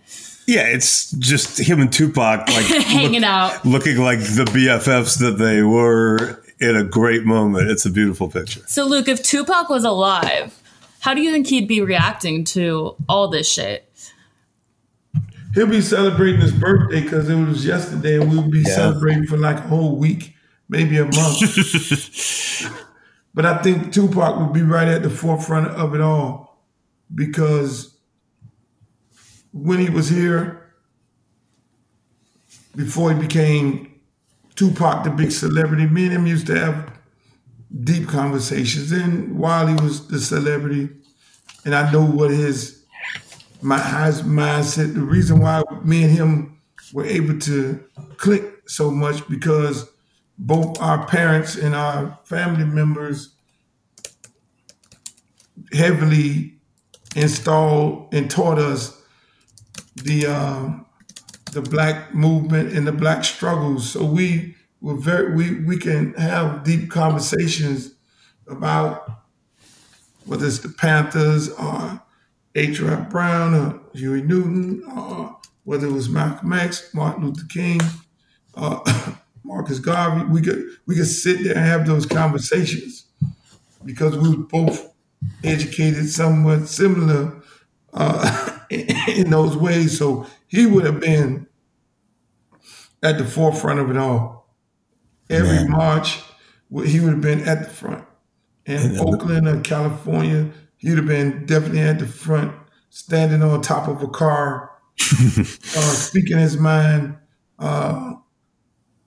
Yeah, 0.50 0.64
it's 0.64 1.12
just 1.12 1.60
him 1.60 1.80
and 1.80 1.94
Tupac 1.94 2.48
like 2.50 2.66
Hanging 2.86 3.24
out. 3.24 3.64
looking 3.64 3.98
like 4.00 4.18
the 4.18 4.46
BFFs 4.46 5.20
that 5.20 5.38
they 5.38 5.62
were 5.62 6.42
in 6.60 6.76
a 6.76 6.84
great 6.84 7.24
moment. 7.24 7.70
It's 7.70 7.86
a 7.86 7.92
beautiful 7.92 8.30
picture. 8.30 8.62
So, 8.66 8.86
Luke, 8.88 9.08
if 9.08 9.22
Tupac 9.22 9.70
was 9.70 9.84
alive, 9.84 10.60
how 11.02 11.14
do 11.14 11.22
you 11.22 11.32
think 11.32 11.46
he'd 11.46 11.68
be 11.68 11.82
reacting 11.82 12.44
to 12.46 12.96
all 13.08 13.28
this 13.28 13.48
shit? 13.48 13.86
He'll 15.54 15.68
be 15.68 15.82
celebrating 15.82 16.42
his 16.42 16.52
birthday 16.52 17.02
because 17.02 17.30
it 17.30 17.36
was 17.36 17.64
yesterday, 17.64 18.20
and 18.20 18.32
we'll 18.32 18.50
be 18.50 18.60
Yeah. 18.62 18.74
celebrating 18.76 19.28
for 19.28 19.38
like 19.38 19.58
a 19.58 19.62
whole 19.62 19.98
week, 19.98 20.34
maybe 20.68 20.98
a 20.98 21.06
month. 21.06 22.72
but 23.36 23.46
I 23.46 23.60
think 23.62 23.94
Tupac 23.94 24.40
would 24.40 24.54
be 24.54 24.64
right 24.64 24.88
at 24.88 25.04
the 25.04 25.12
forefront 25.12 25.68
of 25.68 25.94
it 25.94 26.02
all 26.02 26.60
because 27.14 27.96
when 29.52 29.80
he 29.80 29.90
was 29.90 30.10
here, 30.10 30.74
before 32.76 33.14
he 33.14 33.20
became 33.20 34.00
Tupac, 34.56 35.04
the 35.04 35.10
big 35.10 35.32
celebrity, 35.32 35.88
me 35.88 36.06
and 36.06 36.14
him 36.14 36.28
used 36.28 36.48
to 36.48 36.60
have 36.60 36.92
deep 37.84 38.08
conversations. 38.08 38.92
And 38.92 39.38
while 39.38 39.68
he 39.68 39.76
was 39.76 40.08
the 40.08 40.20
celebrity, 40.20 40.90
and 41.66 41.76
I 41.76 41.92
know 41.92 42.06
what 42.06 42.32
his 42.32 42.86
my 43.62 43.78
his 43.78 44.22
mindset, 44.22 44.94
the 44.94 45.02
reason 45.02 45.40
why 45.40 45.64
me 45.84 46.04
and 46.04 46.12
him 46.12 46.62
were 46.94 47.06
able 47.06 47.38
to 47.40 47.84
click 48.18 48.44
so 48.68 48.90
much 48.90 49.28
because 49.28 49.90
both 50.38 50.80
our 50.82 51.06
parents 51.06 51.56
and 51.56 51.76
our 51.76 52.18
family 52.24 52.64
members 52.64 53.36
heavily 55.74 56.56
installed 57.16 58.14
and 58.14 58.32
taught 58.32 58.58
us 58.58 58.99
the 60.04 60.26
um, 60.26 60.86
the 61.52 61.62
black 61.62 62.14
movement 62.14 62.74
and 62.74 62.86
the 62.86 62.92
black 62.92 63.24
struggles. 63.24 63.92
So 63.92 64.04
we 64.04 64.56
were 64.82 64.96
very 64.96 65.34
we 65.34 65.64
we 65.66 65.78
can 65.78 66.14
have 66.14 66.64
deep 66.64 66.90
conversations 66.90 67.94
about 68.48 69.10
whether 70.26 70.46
it's 70.46 70.60
the 70.60 70.70
Panthers 70.70 71.50
or 71.50 72.02
H. 72.56 72.80
Rap 72.80 73.10
Brown 73.10 73.54
or 73.54 73.80
Huey 73.94 74.22
Newton 74.22 74.84
or 74.96 75.38
whether 75.64 75.88
it 75.88 75.92
was 75.94 76.10
Malcolm 76.10 76.54
X, 76.54 76.94
Martin 76.94 77.26
Luther 77.26 77.46
King, 77.48 77.80
uh, 78.56 79.14
Marcus 79.44 79.80
Garvey. 79.80 80.26
We 80.26 80.42
could 80.42 80.66
we 80.86 80.96
could 80.96 81.08
sit 81.08 81.44
there 81.44 81.56
and 81.56 81.66
have 81.66 81.86
those 81.86 82.06
conversations 82.06 83.06
because 83.86 84.18
we 84.18 84.30
were 84.30 84.44
both 84.44 84.94
educated 85.44 86.10
somewhat 86.10 86.68
similar 86.68 87.42
uh, 87.94 88.49
in 88.70 89.30
those 89.30 89.56
ways. 89.56 89.98
So 89.98 90.28
he 90.48 90.66
would 90.66 90.86
have 90.86 91.00
been 91.00 91.48
at 93.02 93.18
the 93.18 93.26
forefront 93.26 93.80
of 93.80 93.90
it 93.90 93.98
all. 93.98 94.56
Every 95.30 95.58
Man. 95.58 95.72
march, 95.72 96.20
he 96.86 97.00
would 97.00 97.14
have 97.14 97.22
been 97.22 97.42
at 97.42 97.64
the 97.64 97.70
front. 97.70 98.06
In 98.66 99.00
Oakland 99.00 99.48
or 99.48 99.62
California, 99.62 100.52
he'd 100.78 100.98
have 100.98 101.08
been 101.08 101.46
definitely 101.46 101.82
at 101.82 101.98
the 101.98 102.06
front, 102.06 102.54
standing 102.90 103.42
on 103.42 103.62
top 103.62 103.88
of 103.88 104.04
a 104.04 104.08
car, 104.08 104.72
uh, 105.02 105.44
speaking 105.44 106.38
his 106.38 106.58
mind 106.58 107.18
uh, 107.58 108.14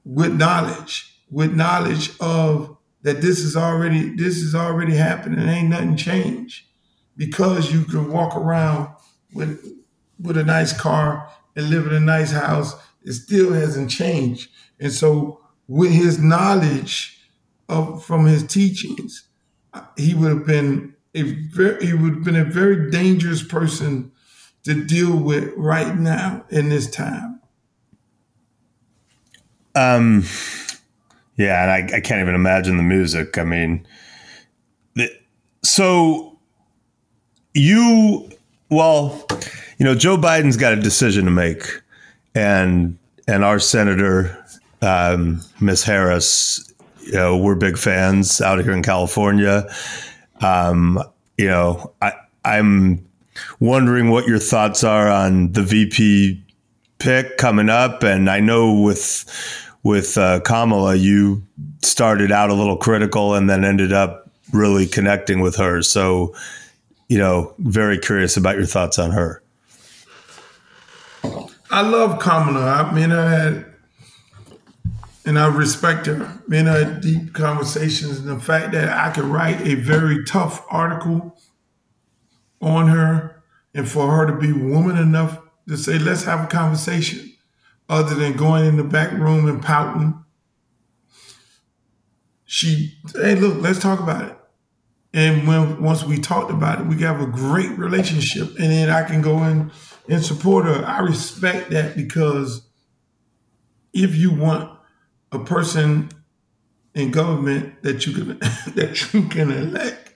with 0.05 0.37
knowledge, 0.37 1.21
with 1.31 1.55
knowledge 1.55 2.11
of 2.21 2.77
that 3.03 3.21
this 3.21 3.41
is 3.41 3.57
already 3.57 4.15
this 4.17 4.39
is 4.39 4.55
already 4.55 4.95
happening. 4.95 5.49
Ain't 5.49 5.69
nothing 5.69 5.97
changed 5.97 6.65
because 7.17 7.73
you 7.73 7.85
can 7.85 8.11
walk 8.11 8.37
around 8.37 8.89
with 9.33 9.65
with 10.21 10.37
a 10.37 10.45
nice 10.45 10.73
car 10.79 11.29
and 11.57 11.71
live 11.71 11.87
in 11.87 11.95
a 11.95 12.01
nice 12.01 12.33
house. 12.33 12.75
It 13.05 13.13
still 13.15 13.53
hasn't 13.53 13.91
changed, 13.91 14.51
and 14.79 14.93
so 14.93 15.41
with 15.69 15.91
his 15.93 16.19
knowledge 16.19 17.19
of 17.69 18.05
from 18.05 18.27
his 18.27 18.47
teachings, 18.47 19.25
he 19.97 20.15
would 20.15 20.31
have 20.31 20.47
been 20.47 20.95
a 21.15 21.23
very 21.23 21.87
he 21.87 21.95
would 21.95 22.15
have 22.15 22.25
been 22.25 22.37
a 22.37 22.45
very 22.45 22.91
dangerous 22.91 23.43
person 23.43 24.13
to 24.65 24.85
deal 24.85 25.17
with 25.17 25.53
right 25.57 25.97
now 25.97 26.45
in 26.51 26.69
this 26.69 26.89
time. 26.91 27.41
Um, 29.75 30.25
yeah, 31.37 31.63
and 31.63 31.71
I, 31.71 31.97
I 31.97 32.01
can't 32.01 32.21
even 32.21 32.35
imagine 32.35 32.77
the 32.77 32.83
music. 32.83 33.39
I 33.39 33.45
mean, 33.45 33.87
the, 34.95 35.11
so 35.65 36.39
you, 37.55 38.31
well, 38.73 39.27
you 39.79 39.85
know, 39.85 39.95
Joe 39.95 40.17
Biden's 40.17 40.57
got 40.57 40.73
a 40.73 40.77
decision 40.77 41.27
to 41.27 41.31
make, 41.31 41.63
and 42.35 42.99
and 43.29 43.45
our 43.45 43.59
senator, 43.59 44.45
um, 44.81 45.43
Miss 45.61 45.85
Harris, 45.85 46.73
you 47.05 47.13
know, 47.13 47.37
we're 47.37 47.55
big 47.55 47.77
fans 47.77 48.41
out 48.41 48.63
here 48.63 48.73
in 48.73 48.83
California. 48.83 49.67
Um, 50.41 51.03
you 51.37 51.49
know, 51.49 51.93
I 52.01 52.13
I'm 52.45 53.07
wondering 53.61 54.11
what 54.11 54.27
your 54.27 54.39
thoughts 54.39 54.83
are 54.83 55.09
on 55.09 55.53
the 55.53 55.63
VP 55.63 56.43
pick 56.99 57.37
coming 57.37 57.69
up, 57.69 58.03
and 58.03 58.31
I 58.31 58.41
know 58.41 58.81
with 58.81 59.27
with 59.83 60.17
uh, 60.17 60.41
Kamala, 60.41 60.95
you 60.95 61.43
started 61.83 62.33
out 62.33 62.49
a 62.49 62.55
little 62.55 62.77
critical 62.77 63.35
and 63.35 63.51
then 63.51 63.65
ended 63.65 63.93
up 63.93 64.31
really 64.53 64.87
connecting 64.87 65.41
with 65.41 65.57
her. 65.57 65.83
So, 65.83 66.35
you 67.13 67.19
know, 67.19 67.55
very 67.59 67.99
curious 67.99 68.39
about 68.39 68.57
your 68.57 68.65
thoughts 68.65 68.99
on 68.99 69.11
her. 69.11 69.43
I 71.71 71.83
love 71.83 72.19
Kamala. 72.19 72.65
I 72.65 72.91
mean, 72.95 73.13
I 73.13 73.31
had, 73.31 73.67
and 75.27 75.39
I 75.39 75.49
respect 75.49 76.07
her. 76.07 76.43
Me 76.49 76.57
and 76.57 76.69
had 76.69 77.03
deep 77.03 77.35
conversations, 77.35 78.19
and 78.21 78.29
the 78.31 78.41
fact 78.41 78.73
that 78.73 78.89
I 78.89 79.11
could 79.11 79.25
write 79.25 79.61
a 79.61 79.75
very 79.75 80.25
tough 80.25 80.65
article 80.71 81.39
on 82.63 82.89
her, 82.89 83.43
and 83.75 83.87
for 83.87 84.11
her 84.11 84.27
to 84.27 84.33
be 84.33 84.51
woman 84.51 84.97
enough 84.97 85.39
to 85.69 85.77
say, 85.77 85.99
"Let's 85.99 86.25
have 86.25 86.45
a 86.45 86.47
conversation," 86.47 87.31
other 87.91 88.15
than 88.15 88.39
going 88.39 88.65
in 88.65 88.79
the 88.79 88.85
back 88.85 89.13
room 89.13 89.47
and 89.47 89.61
pouting. 89.61 90.15
She, 92.47 92.97
hey, 93.15 93.35
look, 93.35 93.61
let's 93.61 93.81
talk 93.81 94.01
about 94.01 94.31
it. 94.31 94.39
And 95.15 95.47
when 95.47 95.83
once 95.83 96.05
we 96.05 96.19
talked 96.19 96.51
about 96.51 96.81
it, 96.81 96.87
we 96.87 97.01
have 97.03 97.21
a 97.21 97.27
great 97.27 97.71
relationship, 97.79 98.49
and 98.59 98.71
then 98.71 98.89
I 98.89 99.03
can 99.03 99.21
go 99.21 99.43
in 99.45 99.71
and 100.09 100.25
support 100.25 100.65
her. 100.65 100.85
I 100.85 101.01
respect 101.01 101.71
that 101.71 101.97
because 101.97 102.63
if 103.93 104.17
you 104.17 104.33
want 104.33 104.71
a 105.31 105.39
person 105.39 106.11
in 106.95 107.11
government 107.11 107.83
that 107.83 108.07
you 108.07 108.13
can 108.13 108.39
that 108.75 109.13
you 109.13 109.29
can 109.29 109.51
elect 109.51 110.15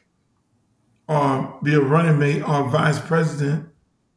or 1.08 1.58
be 1.62 1.74
a 1.74 1.80
running 1.80 2.18
mate 2.18 2.42
or 2.42 2.68
vice 2.68 2.98
president 2.98 3.68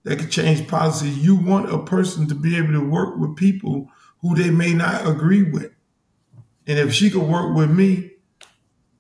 that 0.04 0.18
can 0.18 0.30
change 0.30 0.68
policy, 0.68 1.10
you 1.10 1.36
want 1.36 1.72
a 1.72 1.80
person 1.80 2.28
to 2.28 2.36
be 2.36 2.58
able 2.58 2.74
to 2.74 2.90
work 2.90 3.18
with 3.18 3.36
people 3.36 3.90
who 4.22 4.36
they 4.36 4.50
may 4.50 4.74
not 4.74 5.06
agree 5.06 5.44
with. 5.44 5.72
And 6.66 6.80
if 6.80 6.94
she 6.94 7.10
could 7.10 7.24
work 7.24 7.56
with 7.56 7.70
me, 7.70 8.12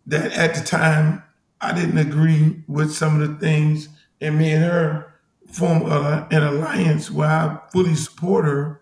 that 0.05 0.31
at 0.33 0.55
the 0.55 0.63
time 0.63 1.23
I 1.61 1.73
didn't 1.73 1.97
agree 1.97 2.63
with 2.67 2.93
some 2.93 3.21
of 3.21 3.27
the 3.27 3.35
things, 3.35 3.89
and 4.21 4.37
me 4.37 4.51
and 4.51 4.63
her 4.63 5.13
form 5.51 5.83
a, 5.83 6.27
an 6.31 6.43
alliance 6.43 7.11
where 7.11 7.27
I 7.27 7.59
fully 7.71 7.95
support 7.95 8.45
her. 8.45 8.81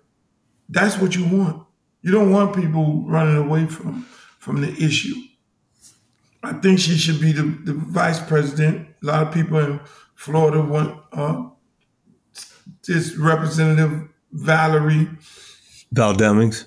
That's 0.70 0.98
what 0.98 1.16
you 1.16 1.26
want. 1.26 1.66
You 2.02 2.12
don't 2.12 2.32
want 2.32 2.56
people 2.56 3.04
running 3.06 3.38
away 3.38 3.66
from 3.66 4.04
from 4.40 4.62
the 4.62 4.72
issue. 4.84 5.16
I 6.44 6.54
think 6.54 6.80
she 6.80 6.98
should 6.98 7.20
be 7.20 7.32
the, 7.34 7.44
the 7.44 7.74
vice 7.74 8.20
president. 8.20 8.88
A 9.04 9.06
lot 9.06 9.28
of 9.28 9.34
people 9.34 9.60
in 9.60 9.80
Florida 10.16 10.62
want 10.62 11.02
uh, 11.12 11.50
this 12.88 13.16
Representative 13.16 14.08
Valerie 14.32 15.10
Val 15.92 16.16
Demings. 16.16 16.66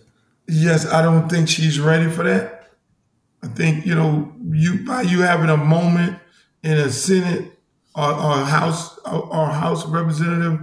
Yes, 0.48 0.86
I 0.86 1.02
don't 1.02 1.28
think 1.28 1.48
she's 1.48 1.78
ready 1.78 2.10
for 2.10 2.24
that. 2.24 2.59
I 3.42 3.48
think 3.48 3.86
you 3.86 3.94
know 3.94 4.32
you 4.50 4.84
by 4.84 5.02
you 5.02 5.20
having 5.22 5.50
a 5.50 5.56
moment 5.56 6.18
in 6.62 6.72
a 6.72 6.90
Senate 6.90 7.52
or, 7.94 8.12
or 8.12 8.36
House 8.44 8.98
or, 8.98 9.34
or 9.34 9.46
House 9.48 9.86
Representative 9.86 10.60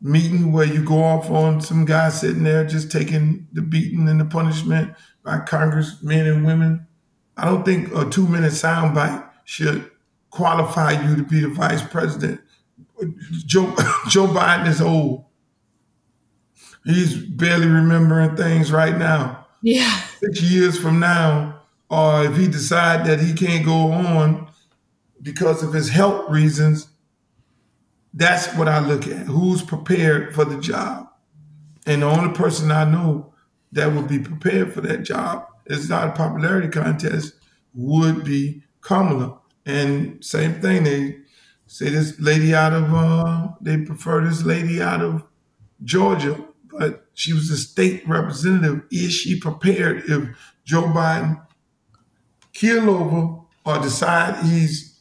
meeting 0.00 0.52
where 0.52 0.66
you 0.66 0.84
go 0.84 1.02
off 1.02 1.30
on 1.30 1.60
some 1.60 1.84
guy 1.84 2.08
sitting 2.08 2.42
there 2.42 2.66
just 2.66 2.90
taking 2.90 3.46
the 3.52 3.62
beating 3.62 4.08
and 4.08 4.20
the 4.20 4.24
punishment 4.24 4.92
by 5.22 5.38
congressmen 5.38 6.26
and 6.26 6.44
women. 6.44 6.86
I 7.36 7.44
don't 7.44 7.64
think 7.64 7.94
a 7.94 8.08
two 8.10 8.26
minute 8.26 8.52
soundbite 8.52 9.28
should 9.44 9.90
qualify 10.30 10.92
you 10.92 11.16
to 11.16 11.22
be 11.22 11.40
the 11.40 11.48
vice 11.48 11.82
president. 11.82 12.40
Joe 13.46 13.66
Joe 14.08 14.26
Biden 14.26 14.66
is 14.66 14.80
old. 14.80 15.24
He's 16.84 17.16
barely 17.16 17.68
remembering 17.68 18.36
things 18.36 18.72
right 18.72 18.96
now. 18.96 19.46
Yeah. 19.62 20.00
Six 20.18 20.42
years 20.42 20.78
from 20.78 20.98
now, 20.98 21.61
or 21.92 22.24
if 22.24 22.38
he 22.38 22.48
decide 22.48 23.04
that 23.04 23.20
he 23.20 23.34
can't 23.34 23.66
go 23.66 23.92
on 23.92 24.48
because 25.20 25.62
of 25.62 25.74
his 25.74 25.90
health 25.90 26.30
reasons, 26.30 26.88
that's 28.14 28.46
what 28.54 28.66
I 28.66 28.78
look 28.78 29.06
at. 29.06 29.26
Who's 29.26 29.60
prepared 29.60 30.34
for 30.34 30.46
the 30.46 30.58
job? 30.58 31.08
And 31.84 32.00
the 32.00 32.06
only 32.06 32.32
person 32.32 32.70
I 32.70 32.90
know 32.90 33.34
that 33.72 33.92
would 33.92 34.08
be 34.08 34.18
prepared 34.18 34.72
for 34.72 34.80
that 34.80 35.02
job 35.02 35.46
is 35.66 35.90
not 35.90 36.08
a 36.08 36.12
popularity 36.12 36.68
contest, 36.68 37.34
would 37.74 38.24
be 38.24 38.62
Kamala. 38.80 39.38
And 39.66 40.24
same 40.24 40.62
thing, 40.62 40.84
they 40.84 41.18
say 41.66 41.90
this 41.90 42.18
lady 42.18 42.54
out 42.54 42.72
of 42.72 42.92
uh 42.94 43.48
they 43.60 43.76
prefer 43.76 44.24
this 44.24 44.44
lady 44.44 44.80
out 44.80 45.02
of 45.02 45.24
Georgia, 45.84 46.42
but 46.70 47.06
she 47.12 47.34
was 47.34 47.50
a 47.50 47.56
state 47.58 48.08
representative. 48.08 48.82
Is 48.90 49.12
she 49.12 49.38
prepared 49.38 50.04
if 50.08 50.28
Joe 50.64 50.84
Biden 50.84 51.38
keel 52.52 52.88
over 52.90 53.38
or 53.64 53.78
decide 53.82 54.44
he's 54.44 54.98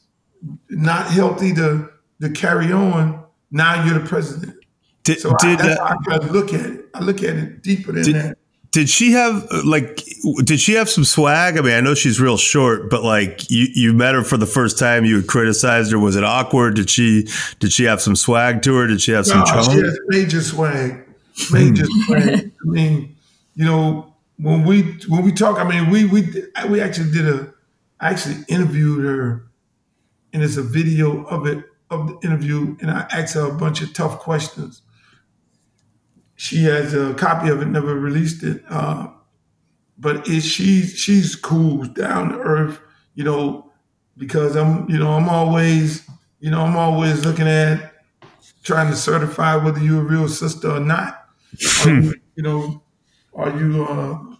not 0.70 1.08
healthy 1.08 1.53
to 1.55 1.89
to 2.22 2.29
carry 2.29 2.72
on, 2.72 3.24
now 3.51 3.84
you're 3.86 3.98
the 4.00 4.05
president. 4.08 4.55
Did, 5.03 5.20
So 5.20 5.34
did 5.39 5.60
I, 5.62 5.74
uh, 5.74 5.96
I 6.10 6.17
look 6.27 6.53
at 6.53 6.62
it. 6.65 6.86
I 6.93 7.00
look 7.00 7.24
at 7.24 7.36
it 7.36 7.63
deeper 7.63 7.92
than 7.92 8.03
Did- 8.03 8.16
that. 8.16 8.37
did 8.72 8.87
she 8.90 9.11
have 9.14 9.50
like 9.66 10.03
did 10.44 10.59
she 10.59 10.74
have 10.74 10.87
some 10.90 11.03
swag? 11.03 11.57
I 11.57 11.61
mean, 11.61 11.74
I 11.74 11.79
know 11.81 11.96
she's 11.96 12.22
real 12.22 12.37
short, 12.37 12.90
but 12.92 13.03
like 13.03 13.50
you 13.50 13.68
you 13.74 13.94
met 13.94 14.14
her 14.14 14.24
for 14.24 14.37
the 14.37 14.46
first 14.46 14.77
time, 14.77 15.03
you 15.03 15.16
had 15.18 15.27
criticized 15.27 15.92
her. 15.92 15.98
Was 16.00 16.16
it 16.16 16.24
awkward? 16.24 16.75
Did 16.75 16.90
she 16.90 17.27
did 17.59 17.72
she 17.74 17.85
have 17.85 18.00
some 18.01 18.16
swag 18.16 18.61
to 18.61 18.75
her? 18.75 18.85
Did 18.87 19.01
she 19.01 19.11
have 19.14 19.25
some 19.25 19.40
No, 19.40 19.46
charm? 19.46 19.64
she 19.66 19.79
has 19.79 20.00
major 20.09 20.42
swag. 20.42 21.03
Major 21.51 21.85
swag. 22.05 22.51
I 22.64 22.70
mean, 22.70 23.16
you 23.55 23.66
know, 23.66 24.11
when 24.42 24.64
we 24.64 24.82
when 25.08 25.24
we 25.24 25.32
talk, 25.32 25.60
I 25.60 25.64
mean, 25.64 25.90
we 25.90 26.06
we 26.06 26.46
we 26.68 26.82
actually 26.82 27.12
did 27.12 27.27
a 27.27 27.54
I 28.00 28.10
actually 28.10 28.38
interviewed 28.48 29.06
her, 29.06 29.51
and 30.34 30.42
it's 30.42 30.58
a 30.58 30.64
video 30.64 31.24
of 31.25 31.46
it 31.46 31.64
of 31.92 32.08
the 32.08 32.27
interview, 32.27 32.75
and 32.82 32.90
I 32.90 33.08
asked 33.12 33.36
her 33.36 33.46
a 33.46 33.54
bunch 33.54 33.82
of 33.82 33.94
tough 33.94 34.20
questions. 34.20 34.82
She 36.36 36.64
has 36.64 36.96
a 36.96 37.14
copy 37.14 37.50
of 37.50 37.62
it, 37.62 37.68
never 37.68 37.94
released 37.94 38.42
it. 38.44 38.64
Uh, 38.68 39.10
but 40.00 40.27
is 40.27 40.44
she 40.44 40.82
she's 40.88 41.36
cool, 41.36 41.84
down 41.86 42.30
to 42.30 42.40
earth, 42.40 42.80
you 43.14 43.24
know, 43.24 43.72
because 44.18 44.56
I'm 44.56 44.90
you 44.90 44.98
know 44.98 45.12
I'm 45.12 45.30
always 45.30 46.10
you 46.40 46.50
know 46.50 46.62
I'm 46.62 46.75
always 46.75 47.24
looking 47.24 47.48
at 47.48 47.94
trying 48.64 48.90
to 48.90 48.96
certify 48.96 49.56
whether 49.56 49.80
you're 49.80 50.01
a 50.01 50.04
real 50.04 50.27
sister 50.27 50.72
or 50.72 50.80
not. 50.80 51.27
Are 51.86 51.90
you, 51.90 52.14
you 52.36 52.44
know, 52.44 52.84
are 53.36 53.50
you 53.58 53.86
uh, 53.86 54.30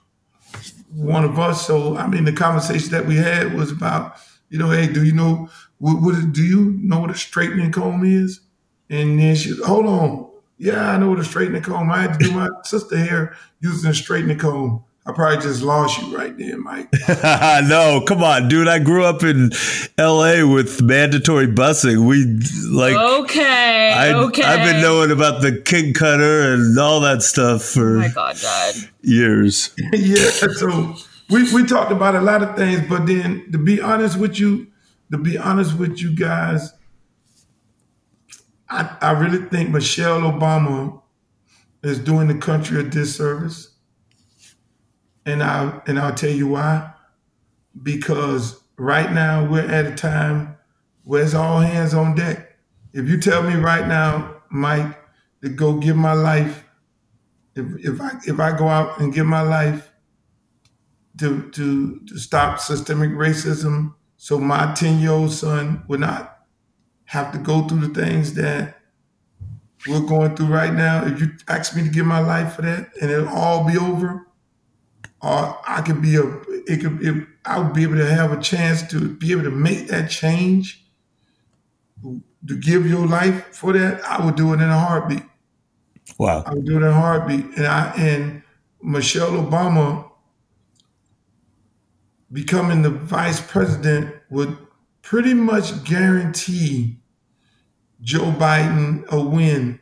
one 0.94 1.24
of 1.24 1.40
us? 1.40 1.66
So 1.66 1.98
I 1.98 2.08
mean, 2.08 2.26
the 2.26 2.34
conversation 2.34 2.92
that 2.92 3.06
we 3.06 3.16
had 3.16 3.54
was 3.54 3.72
about, 3.72 4.16
you 4.50 4.60
know, 4.60 4.70
hey, 4.70 4.88
do 4.88 5.04
you 5.04 5.14
know 5.14 5.50
what, 5.78 6.02
what 6.02 6.34
do 6.34 6.44
you 6.44 6.78
know 6.82 7.00
what 7.00 7.12
a 7.12 7.16
straightening 7.16 7.72
comb 7.72 8.04
is? 8.04 8.42
And 8.90 9.20
then 9.20 9.36
she, 9.36 9.56
hold 9.66 9.86
on, 9.86 10.30
yeah, 10.58 10.92
I 10.92 10.98
know 10.98 11.10
what 11.10 11.20
a 11.20 11.24
straightening 11.24 11.64
comb. 11.64 11.90
I 11.90 12.02
had 12.02 12.20
to 12.20 12.26
do 12.26 12.32
my 12.34 12.50
sister 12.66 12.98
hair 12.98 13.36
using 13.62 13.90
a 13.90 13.94
straightening 13.94 14.38
comb. 14.38 14.84
I 15.04 15.14
probably 15.14 15.42
just 15.42 15.64
lost 15.64 16.00
you 16.00 16.16
right 16.16 16.38
there, 16.38 16.58
Mike. 16.60 16.88
no, 17.68 18.04
come 18.08 18.24
on, 18.24 18.48
dude. 18.48 18.68
I 18.68 18.78
grew 18.78 19.04
up 19.04 19.24
in 19.24 19.50
L.A. 19.98 20.44
with 20.44 20.80
mandatory 20.84 21.48
busing. 21.48 22.06
We 22.06 22.26
like. 22.70 22.96
Okay. 22.96 23.94
I, 23.94 24.14
okay. 24.14 24.44
I've 24.44 24.64
been 24.72 24.80
knowing 24.82 25.10
about 25.10 25.42
the 25.42 25.60
king 25.60 25.94
cutter 25.96 26.54
and 26.54 26.78
all 26.78 27.00
that 27.02 27.24
stuff 27.24 27.62
Oh 27.62 27.80
for 27.80 27.98
my 27.98 28.10
God, 28.10 28.36
Dad. 28.40 28.76
years. 29.02 29.72
yeah, 29.92 30.30
so 30.30 30.96
we, 31.32 31.52
we 31.52 31.66
talked 31.66 31.92
about 31.92 32.14
a 32.14 32.22
lot 32.22 32.44
of 32.44 32.56
things, 32.56 32.88
but 32.88 33.08
then 33.08 33.52
to 33.52 33.58
be 33.58 33.82
honest 33.82 34.20
with 34.20 34.40
you, 34.40 34.68
to 35.12 35.18
be 35.18 35.36
honest 35.36 35.80
with 35.80 36.00
you 36.00 36.16
guys, 36.16 36.74
I, 38.70 38.98
I 39.02 39.12
really 39.12 39.44
think 39.50 39.72
Michelle 39.72 40.22
Obama 40.22 41.02
is 41.84 41.98
doing 41.98 42.28
the 42.28 42.36
country 42.36 42.80
a 42.80 42.84
disservice. 42.84 43.71
And 45.26 45.44
I 45.44 45.82
and 45.88 46.00
I'll 46.00 46.16
tell 46.16 46.32
you 46.32 46.48
why. 46.48 46.94
Because 47.82 48.62
right 48.78 49.12
now 49.12 49.46
we're 49.50 49.62
at 49.66 49.86
a 49.86 49.96
time 49.96 50.58
where 51.04 51.24
it's 51.24 51.34
all 51.34 51.60
hands 51.60 51.94
on 51.94 52.16
deck. 52.16 52.58
If 52.94 53.08
you 53.08 53.20
tell 53.20 53.44
me 53.44 53.56
right 53.56 53.88
now, 53.88 54.42
Mike, 54.50 54.98
to 55.42 55.50
go 55.50 55.74
give 55.74 55.96
my 55.96 56.14
life, 56.14 56.66
if 57.56 57.66
if 57.86 58.02
I 58.02 58.12
if 58.26 58.40
I 58.40 58.58
go 58.58 58.68
out 58.68 59.00
and 59.00 59.14
give 59.14 59.26
my 59.26 59.42
life 59.42 59.92
to 61.20 61.50
to 61.52 62.00
to 62.08 62.18
stop 62.18 62.60
systemic 62.60 63.12
racism 63.12 63.94
so 64.18 64.38
my 64.38 64.72
10 64.76 65.00
year 65.00 65.10
old 65.10 65.32
son 65.32 65.84
would 65.88 66.00
not 66.00 66.46
have 67.06 67.32
to 67.32 67.40
go 67.40 67.68
through 67.68 67.88
the 67.88 68.02
things 68.02 68.36
that 68.36 68.78
we're 69.88 70.00
going 70.00 70.36
through 70.36 70.46
right 70.46 70.74
now. 70.74 71.04
If 71.06 71.20
you 71.20 71.32
ask 71.48 71.76
me 71.76 71.84
to 71.84 71.90
give 71.90 72.06
my 72.06 72.20
life 72.20 72.54
for 72.54 72.62
that 72.62 72.92
and 73.02 73.10
it'll 73.10 73.28
all 73.28 73.66
be 73.68 73.80
over, 73.80 74.28
or 75.24 75.60
I 75.68 75.82
could 75.82 76.02
be 76.02 76.16
a 76.16 76.24
it 76.68 76.82
could 76.82 77.02
it, 77.02 77.28
I 77.46 77.60
would 77.60 77.74
be 77.74 77.84
able 77.84 77.96
to 77.96 78.06
have 78.06 78.32
a 78.32 78.42
chance 78.42 78.84
to 78.90 79.10
be 79.16 79.32
able 79.32 79.44
to 79.44 79.52
make 79.52 79.88
that 79.88 80.10
change, 80.10 80.84
to 82.04 82.58
give 82.58 82.88
your 82.88 83.08
life 83.08 83.56
for 83.56 83.74
that, 83.74 84.04
I 84.04 84.24
would 84.24 84.36
do 84.36 84.54
it 84.54 84.62
in 84.62 84.70
a 84.70 84.80
heartbeat. 84.80 85.24
Wow. 86.18 86.44
I 86.46 86.54
would 86.54 86.66
do 86.66 86.74
it 86.76 86.78
in 86.78 86.84
a 86.84 86.94
heartbeat. 86.94 87.46
And 87.58 87.68
I 87.68 87.94
and 87.98 88.44
Michelle 88.82 89.32
Obama 89.32 90.10
becoming 92.32 92.82
the 92.82 92.90
vice 92.90 93.42
president 93.42 94.16
would 94.30 94.58
pretty 95.02 95.34
much 95.34 95.84
guarantee 95.84 96.98
Joe 98.02 98.32
Biden 98.32 99.06
a 99.08 99.20
win. 99.22 99.80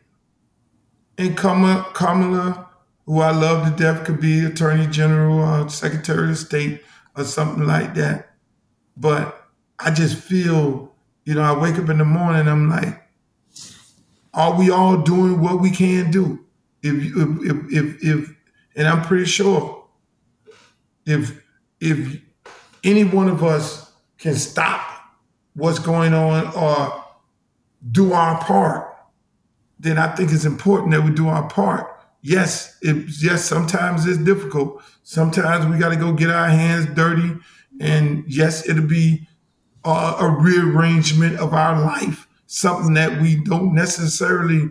And 1.18 1.38
Kamala, 1.38 1.86
Kamala, 1.94 2.69
who 3.10 3.22
I 3.22 3.32
love 3.32 3.66
to 3.66 3.76
death, 3.76 4.06
could 4.06 4.22
be 4.22 4.46
Attorney 4.46 4.86
General 4.86 5.40
or 5.40 5.68
Secretary 5.68 6.30
of 6.30 6.38
State 6.38 6.84
or 7.18 7.24
something 7.24 7.66
like 7.66 7.96
that. 7.96 8.36
But 8.96 9.50
I 9.80 9.90
just 9.90 10.16
feel, 10.16 10.94
you 11.26 11.34
know, 11.34 11.42
I 11.42 11.60
wake 11.60 11.80
up 11.80 11.90
in 11.90 11.98
the 11.98 12.06
morning, 12.06 12.48
I'm 12.48 12.70
like, 12.70 13.02
are 14.32 14.56
we 14.60 14.70
all 14.70 14.98
doing 14.98 15.42
what 15.42 15.60
we 15.60 15.72
can 15.72 16.12
do? 16.12 16.46
If 16.84 17.04
if 17.16 17.74
if, 17.74 18.04
if 18.04 18.36
and 18.76 18.88
I'm 18.88 19.02
pretty 19.02 19.26
sure 19.26 19.88
if 21.08 21.42
if 21.82 22.22
any 22.84 23.06
one 23.06 23.28
of 23.28 23.44
us 23.44 23.92
can 24.20 24.36
stop 24.36 24.82
what's 25.56 25.80
going 25.80 26.14
on 26.14 26.54
or 26.56 27.06
do 27.92 28.14
our 28.14 28.40
part, 28.44 28.96
then 29.80 29.98
I 29.98 30.16
think 30.16 30.32
it's 30.32 30.46
important 30.46 30.92
that 30.92 31.04
we 31.04 31.10
do 31.10 31.28
our 31.28 31.50
part. 31.50 31.96
Yes, 32.22 32.78
it, 32.82 33.06
yes, 33.22 33.46
sometimes 33.46 34.06
it's 34.06 34.18
difficult. 34.18 34.82
Sometimes 35.04 35.66
we 35.66 35.78
got 35.78 35.90
to 35.90 35.96
go 35.96 36.12
get 36.14 36.30
our 36.30 36.50
hands 36.50 36.88
dirty. 36.94 37.36
And 37.80 38.26
yes, 38.28 38.68
it'll 38.68 38.88
be 38.88 39.28
uh, 39.86 40.18
a 40.20 40.30
rearrangement 40.30 41.40
of 41.40 41.54
our 41.54 41.80
life, 41.80 42.28
something 42.48 42.94
that 42.96 43.22
we 43.22 43.38
don't 43.38 43.74
necessarily 43.74 44.70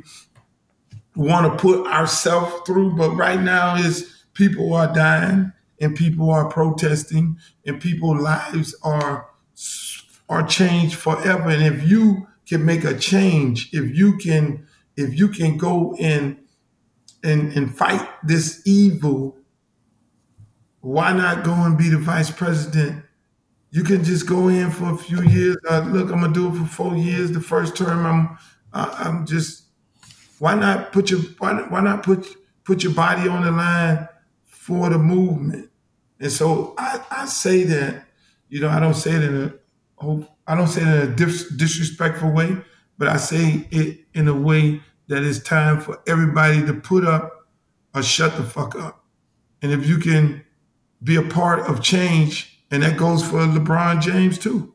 want 1.17 1.51
to 1.51 1.59
put 1.59 1.87
ourselves 1.87 2.55
through. 2.67 2.97
But 2.97 3.13
right 3.13 3.41
now 3.41 3.77
is 3.77 4.25
people 4.35 4.75
are 4.75 4.93
dying 4.93 5.53
and 5.81 5.97
people 5.97 6.31
are 6.31 6.49
protesting 6.51 7.39
and 7.67 7.81
people's 7.81 8.21
lives 8.21 8.75
are 8.83 9.27
are 10.29 10.47
changed 10.47 10.97
forever. 10.97 11.49
And 11.49 11.63
if 11.63 11.89
you 11.89 12.27
can 12.47 12.65
make 12.65 12.85
a 12.85 12.99
change, 12.99 13.71
if 13.73 13.97
you 13.97 14.19
can, 14.19 14.67
if 14.97 15.19
you 15.19 15.29
can 15.29 15.57
go 15.57 15.97
and 15.99 16.38
and 17.29 17.53
and 17.53 17.77
fight 17.77 18.07
this 18.25 18.63
evil, 18.67 19.37
why 20.81 21.13
not 21.13 21.45
go 21.45 21.53
and 21.53 21.77
be 21.77 21.89
the 21.89 21.99
vice 21.99 22.31
president? 22.31 23.05
You 23.71 23.85
can 23.85 24.03
just 24.03 24.27
go 24.27 24.49
in 24.49 24.71
for 24.71 24.95
a 24.95 24.97
few 24.97 25.23
years. 25.23 25.57
Uh, 25.69 25.81
look, 25.81 26.11
I'm 26.11 26.21
gonna 26.21 26.33
do 26.33 26.49
it 26.49 26.59
for 26.59 26.67
four 26.67 26.97
years. 26.97 27.33
The 27.33 27.41
first 27.41 27.77
term, 27.77 28.07
I'm 28.07 28.39
uh, 28.73 28.95
I'm 28.99 29.27
just. 29.27 29.65
Why 30.39 30.55
not 30.55 30.93
put 30.93 31.11
your 31.11 31.21
why, 31.39 31.53
why 31.69 31.81
not 31.81 32.03
put 32.03 32.27
put 32.65 32.83
your 32.85 32.93
body 32.95 33.29
on 33.29 33.43
the 33.45 33.51
line 33.51 34.09
for 34.47 34.89
the 34.89 34.99
movement? 34.99 35.71
And 36.21 36.31
so 36.33 36.75
I, 36.79 37.01
I 37.11 37.27
say 37.27 37.65
that, 37.65 38.05
you 38.49 38.61
know, 38.61 38.69
I 38.69 38.81
don't 38.81 38.95
say 38.95 39.13
it 39.13 39.23
in 39.23 39.35
a 40.01 40.25
I 40.47 40.55
don't 40.55 40.69
say 40.69 40.83
it 40.83 40.87
in 40.89 41.13
a 41.13 41.15
dis- 41.15 41.49
disrespectful 41.57 42.33
way, 42.33 42.57
but 42.97 43.09
I 43.09 43.17
say 43.17 43.67
it 43.71 44.01
in 44.15 44.29
a 44.29 44.35
way 44.35 44.81
that 45.09 45.23
it's 45.23 45.39
time 45.39 45.81
for 45.81 46.01
everybody 46.07 46.65
to 46.65 46.75
put 46.75 47.05
up 47.05 47.49
or 47.95 48.03
shut 48.03 48.37
the 48.37 48.43
fuck 48.43 48.77
up. 48.77 49.05
And 49.63 49.73
if 49.73 49.87
you 49.87 49.99
can 49.99 50.45
be 51.03 51.17
a 51.17 51.23
part 51.23 51.61
of 51.61 51.83
change, 51.83 52.61
and 52.71 52.83
that 52.83 52.97
goes 52.97 53.27
for 53.27 53.39
LeBron 53.39 54.01
James 54.01 54.39
too. 54.39 54.75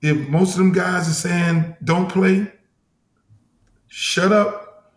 If 0.00 0.28
most 0.28 0.52
of 0.52 0.58
them 0.58 0.72
guys 0.72 1.08
are 1.08 1.12
saying 1.12 1.76
don't 1.84 2.10
play, 2.10 2.50
shut 3.86 4.32
up, 4.32 4.94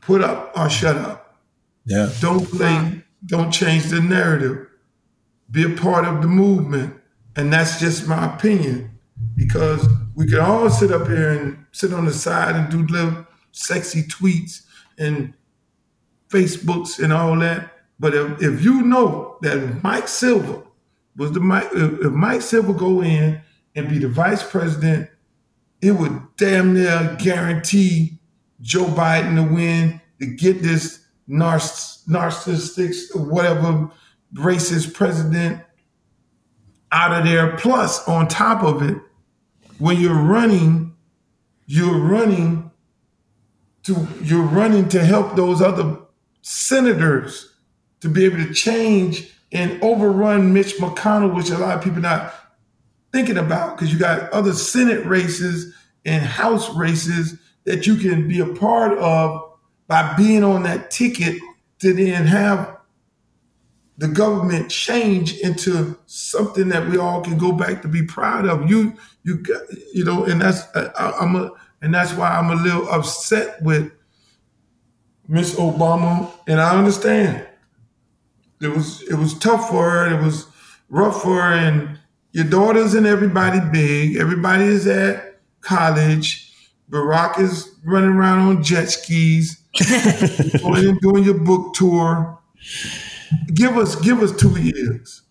put 0.00 0.22
up 0.22 0.52
or 0.56 0.68
shut 0.68 0.96
up. 0.96 1.38
Yeah. 1.84 2.10
Don't 2.20 2.44
play, 2.44 3.04
don't 3.26 3.52
change 3.52 3.84
the 3.84 4.00
narrative 4.00 4.68
be 5.50 5.64
a 5.64 5.76
part 5.76 6.04
of 6.04 6.20
the 6.20 6.28
movement. 6.28 6.94
And 7.36 7.52
that's 7.52 7.80
just 7.80 8.06
my 8.06 8.34
opinion 8.34 8.98
because 9.36 9.86
we 10.14 10.26
could 10.26 10.38
all 10.38 10.70
sit 10.70 10.92
up 10.92 11.08
here 11.08 11.30
and 11.30 11.64
sit 11.72 11.92
on 11.92 12.04
the 12.04 12.12
side 12.12 12.54
and 12.54 12.70
do 12.70 12.86
little 12.86 13.26
sexy 13.52 14.02
tweets 14.04 14.62
and 14.98 15.34
Facebooks 16.28 17.02
and 17.02 17.12
all 17.12 17.38
that. 17.40 17.70
But 17.98 18.14
if, 18.14 18.42
if 18.42 18.64
you 18.64 18.82
know 18.82 19.38
that 19.42 19.82
Mike 19.82 20.08
Silver 20.08 20.62
was 21.16 21.32
the 21.32 21.40
Mike, 21.40 21.68
if 21.72 22.12
Mike 22.12 22.42
Silver 22.42 22.72
go 22.72 23.02
in 23.02 23.40
and 23.76 23.88
be 23.88 23.98
the 23.98 24.08
vice 24.08 24.42
president, 24.48 25.08
it 25.80 25.92
would 25.92 26.20
damn 26.36 26.74
near 26.74 27.16
guarantee 27.18 28.18
Joe 28.60 28.86
Biden 28.86 29.36
to 29.36 29.42
win 29.54 30.00
to 30.20 30.26
get 30.26 30.62
this 30.62 31.04
narcissistic, 31.28 32.94
or 33.14 33.22
whatever 33.22 33.90
racist 34.34 34.94
president 34.94 35.62
out 36.92 37.12
of 37.12 37.24
there. 37.26 37.56
Plus, 37.56 38.06
on 38.08 38.28
top 38.28 38.62
of 38.62 38.82
it, 38.82 38.96
when 39.78 40.00
you're 40.00 40.14
running, 40.14 40.94
you're 41.66 41.98
running 41.98 42.70
to 43.84 44.06
you're 44.22 44.42
running 44.42 44.88
to 44.88 45.04
help 45.04 45.36
those 45.36 45.60
other 45.60 45.98
senators 46.42 47.54
to 48.00 48.08
be 48.08 48.24
able 48.24 48.38
to 48.38 48.52
change 48.52 49.30
and 49.52 49.82
overrun 49.82 50.52
Mitch 50.52 50.76
McConnell, 50.76 51.34
which 51.34 51.50
a 51.50 51.58
lot 51.58 51.76
of 51.76 51.84
people 51.84 52.00
not 52.00 52.34
thinking 53.12 53.38
about 53.38 53.76
because 53.76 53.92
you 53.92 53.98
got 53.98 54.30
other 54.32 54.52
Senate 54.52 55.04
races 55.06 55.74
and 56.04 56.22
House 56.24 56.74
races 56.74 57.38
that 57.64 57.86
you 57.86 57.96
can 57.96 58.28
be 58.28 58.40
a 58.40 58.46
part 58.46 58.98
of 58.98 59.52
by 59.86 60.14
being 60.16 60.42
on 60.42 60.64
that 60.64 60.90
ticket 60.90 61.40
to 61.80 61.92
then 61.92 62.26
have 62.26 62.73
the 63.96 64.08
government 64.08 64.70
change 64.70 65.38
into 65.38 65.96
something 66.06 66.68
that 66.68 66.88
we 66.88 66.98
all 66.98 67.20
can 67.20 67.38
go 67.38 67.52
back 67.52 67.82
to 67.82 67.88
be 67.88 68.02
proud 68.02 68.46
of. 68.46 68.68
You, 68.68 68.94
you, 69.22 69.44
you 69.92 70.04
know, 70.04 70.24
and 70.24 70.40
that's 70.40 70.62
uh, 70.74 70.92
I, 70.98 71.24
am 71.24 71.36
a, 71.36 71.52
and 71.80 71.94
that's 71.94 72.12
why 72.14 72.30
I'm 72.30 72.50
a 72.50 72.60
little 72.60 72.88
upset 72.88 73.62
with 73.62 73.92
Miss 75.28 75.54
Obama, 75.54 76.30
and 76.48 76.60
I 76.60 76.76
understand. 76.76 77.46
It 78.60 78.68
was 78.68 79.02
it 79.02 79.14
was 79.14 79.38
tough 79.38 79.68
for 79.68 79.90
her. 79.90 80.18
It 80.18 80.22
was 80.22 80.46
rough 80.88 81.22
for 81.22 81.40
her, 81.42 81.54
and 81.54 81.98
your 82.32 82.44
daughter's 82.44 82.94
and 82.94 83.06
everybody 83.06 83.60
big. 83.72 84.16
Everybody 84.16 84.64
is 84.64 84.86
at 84.86 85.38
college. 85.60 86.52
Barack 86.90 87.38
is 87.38 87.70
running 87.84 88.10
around 88.10 88.40
on 88.40 88.62
jet 88.62 88.86
skis, 88.86 89.56
going 90.60 90.88
and 90.88 91.00
doing 91.00 91.24
your 91.24 91.38
book 91.38 91.74
tour 91.74 92.38
give 93.52 93.76
us 93.76 93.96
give 93.96 94.22
us 94.22 94.34
two 94.36 94.60
years. 94.60 95.22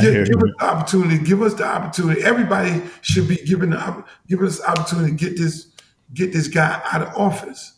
Give, 0.00 0.26
give 0.26 0.36
us 0.36 0.50
the 0.58 0.64
opportunity. 0.64 1.24
Give 1.24 1.42
us 1.42 1.54
the 1.54 1.64
opportunity. 1.64 2.22
Everybody 2.22 2.82
should 3.00 3.26
be 3.26 3.36
given 3.36 3.70
the 3.70 4.04
give 4.26 4.42
us 4.42 4.58
the 4.58 4.70
opportunity 4.70 5.12
to 5.12 5.16
get 5.16 5.38
this 5.38 5.72
get 6.12 6.32
this 6.32 6.48
guy 6.48 6.80
out 6.92 7.02
of 7.02 7.16
office, 7.16 7.74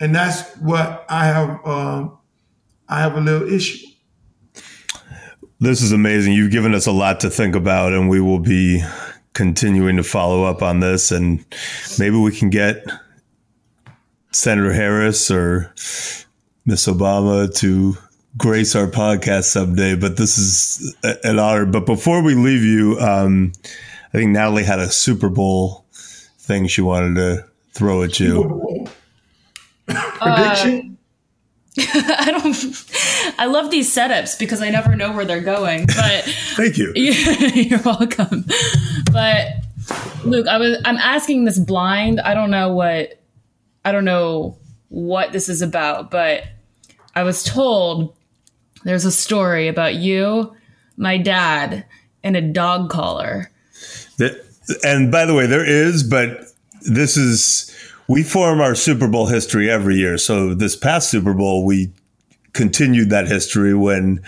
and 0.00 0.14
that's 0.14 0.56
what 0.56 1.04
I 1.08 1.26
have. 1.26 1.64
Um, 1.64 2.18
I 2.88 3.00
have 3.00 3.16
a 3.16 3.20
little 3.20 3.48
issue. 3.48 3.86
This 5.60 5.82
is 5.82 5.92
amazing. 5.92 6.32
You've 6.32 6.50
given 6.50 6.74
us 6.74 6.86
a 6.86 6.92
lot 6.92 7.20
to 7.20 7.30
think 7.30 7.54
about, 7.54 7.92
and 7.92 8.08
we 8.08 8.20
will 8.20 8.40
be 8.40 8.82
continuing 9.34 9.96
to 9.96 10.02
follow 10.02 10.42
up 10.44 10.62
on 10.62 10.80
this. 10.80 11.12
And 11.12 11.44
maybe 11.98 12.16
we 12.16 12.34
can 12.34 12.50
get 12.50 12.84
Senator 14.32 14.72
Harris 14.72 15.30
or 15.30 15.72
Miss 16.70 16.86
Obama 16.86 17.52
to 17.56 17.96
grace 18.38 18.76
our 18.76 18.86
podcast 18.86 19.46
someday, 19.46 19.96
but 19.96 20.16
this 20.16 20.38
is 20.38 20.94
an 21.02 21.40
honor. 21.40 21.66
But 21.66 21.84
before 21.84 22.22
we 22.22 22.36
leave 22.36 22.62
you, 22.62 22.96
um, 23.00 23.50
I 24.14 24.18
think 24.18 24.30
Natalie 24.30 24.62
had 24.62 24.78
a 24.78 24.88
Super 24.88 25.28
Bowl 25.28 25.84
thing 26.38 26.68
she 26.68 26.80
wanted 26.80 27.16
to 27.16 27.44
throw 27.72 28.04
at 28.04 28.20
you. 28.20 28.88
Prediction? 29.88 30.96
Uh, 31.76 31.82
I 32.18 32.30
don't. 32.30 33.34
I 33.36 33.46
love 33.46 33.72
these 33.72 33.92
setups 33.92 34.38
because 34.38 34.62
I 34.62 34.70
never 34.70 34.94
know 34.94 35.12
where 35.12 35.24
they're 35.24 35.40
going. 35.40 35.86
But 35.86 36.22
thank 36.54 36.78
you. 36.78 36.92
You're 36.94 37.80
welcome. 37.80 38.44
But 39.10 39.48
Luke, 40.24 40.46
I 40.46 40.58
was. 40.58 40.80
I'm 40.84 40.98
asking 40.98 41.46
this 41.46 41.58
blind. 41.58 42.20
I 42.20 42.34
don't 42.34 42.52
know 42.52 42.72
what. 42.72 43.20
I 43.84 43.90
don't 43.90 44.04
know 44.04 44.56
what 44.88 45.32
this 45.32 45.48
is 45.48 45.62
about, 45.62 46.12
but 46.12 46.44
I 47.14 47.22
was 47.22 47.42
told 47.42 48.14
there's 48.84 49.04
a 49.04 49.12
story 49.12 49.68
about 49.68 49.96
you, 49.96 50.54
my 50.96 51.18
dad, 51.18 51.84
and 52.22 52.36
a 52.36 52.40
dog 52.40 52.90
collar. 52.90 53.50
That, 54.18 54.44
and 54.84 55.10
by 55.10 55.26
the 55.26 55.34
way, 55.34 55.46
there 55.46 55.64
is, 55.64 56.02
but 56.02 56.46
this 56.82 57.16
is 57.16 57.74
we 58.08 58.22
form 58.22 58.60
our 58.60 58.74
Super 58.74 59.06
Bowl 59.06 59.26
history 59.26 59.70
every 59.70 59.96
year. 59.96 60.18
So 60.18 60.54
this 60.54 60.76
past 60.76 61.10
Super 61.10 61.34
Bowl, 61.34 61.64
we 61.64 61.92
continued 62.52 63.10
that 63.10 63.28
history 63.28 63.74
when 63.74 64.22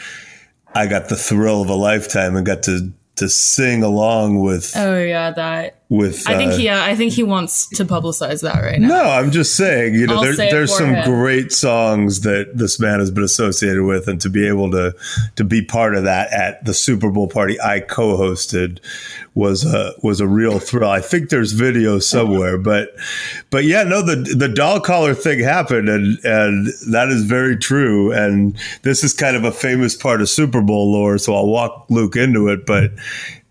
I 0.74 0.86
got 0.86 1.08
the 1.08 1.16
thrill 1.16 1.62
of 1.62 1.68
a 1.68 1.74
lifetime 1.74 2.36
and 2.36 2.46
got 2.46 2.62
to 2.64 2.92
to 3.16 3.28
sing 3.28 3.82
along 3.82 4.40
with. 4.40 4.72
Oh 4.76 4.98
yeah, 4.98 5.30
that. 5.32 5.81
With 5.92 6.26
I 6.26 6.38
think 6.38 6.52
uh, 6.52 6.56
he, 6.56 6.68
uh, 6.70 6.82
I 6.82 6.96
think 6.96 7.12
he 7.12 7.22
wants 7.22 7.66
to 7.66 7.84
publicize 7.84 8.40
that 8.40 8.62
right 8.62 8.80
now. 8.80 8.88
No, 8.88 9.04
I'm 9.10 9.30
just 9.30 9.56
saying, 9.56 9.92
you 9.92 10.06
know, 10.06 10.24
there, 10.24 10.34
there's 10.34 10.74
some 10.74 10.94
him. 10.94 11.04
great 11.04 11.52
songs 11.52 12.22
that 12.22 12.52
this 12.54 12.80
man 12.80 12.98
has 12.98 13.10
been 13.10 13.24
associated 13.24 13.84
with, 13.84 14.08
and 14.08 14.18
to 14.22 14.30
be 14.30 14.48
able 14.48 14.70
to 14.70 14.94
to 15.36 15.44
be 15.44 15.62
part 15.62 15.94
of 15.94 16.04
that 16.04 16.32
at 16.32 16.64
the 16.64 16.72
Super 16.72 17.10
Bowl 17.10 17.28
party 17.28 17.60
I 17.60 17.80
co-hosted 17.80 18.80
was 19.34 19.66
a 19.66 19.92
was 20.02 20.18
a 20.20 20.26
real 20.26 20.58
thrill. 20.58 20.88
I 20.88 21.02
think 21.02 21.28
there's 21.28 21.52
video 21.52 21.98
somewhere, 21.98 22.56
but 22.56 22.94
but 23.50 23.64
yeah, 23.64 23.82
no, 23.82 24.00
the 24.00 24.16
the 24.16 24.48
dog 24.48 24.84
collar 24.84 25.12
thing 25.12 25.40
happened, 25.40 25.90
and 25.90 26.18
and 26.24 26.68
that 26.90 27.10
is 27.10 27.24
very 27.24 27.58
true. 27.58 28.12
And 28.12 28.56
this 28.80 29.04
is 29.04 29.12
kind 29.12 29.36
of 29.36 29.44
a 29.44 29.52
famous 29.52 29.94
part 29.94 30.22
of 30.22 30.30
Super 30.30 30.62
Bowl 30.62 30.90
lore, 30.90 31.18
so 31.18 31.34
I'll 31.34 31.48
walk 31.48 31.84
Luke 31.90 32.16
into 32.16 32.48
it. 32.48 32.64
But 32.64 32.92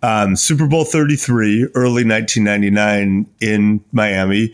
um, 0.01 0.35
Super 0.35 0.67
Bowl 0.67 0.85
33, 0.85 1.67
early 1.75 2.03
1999 2.03 3.27
in 3.39 3.83
Miami. 3.91 4.53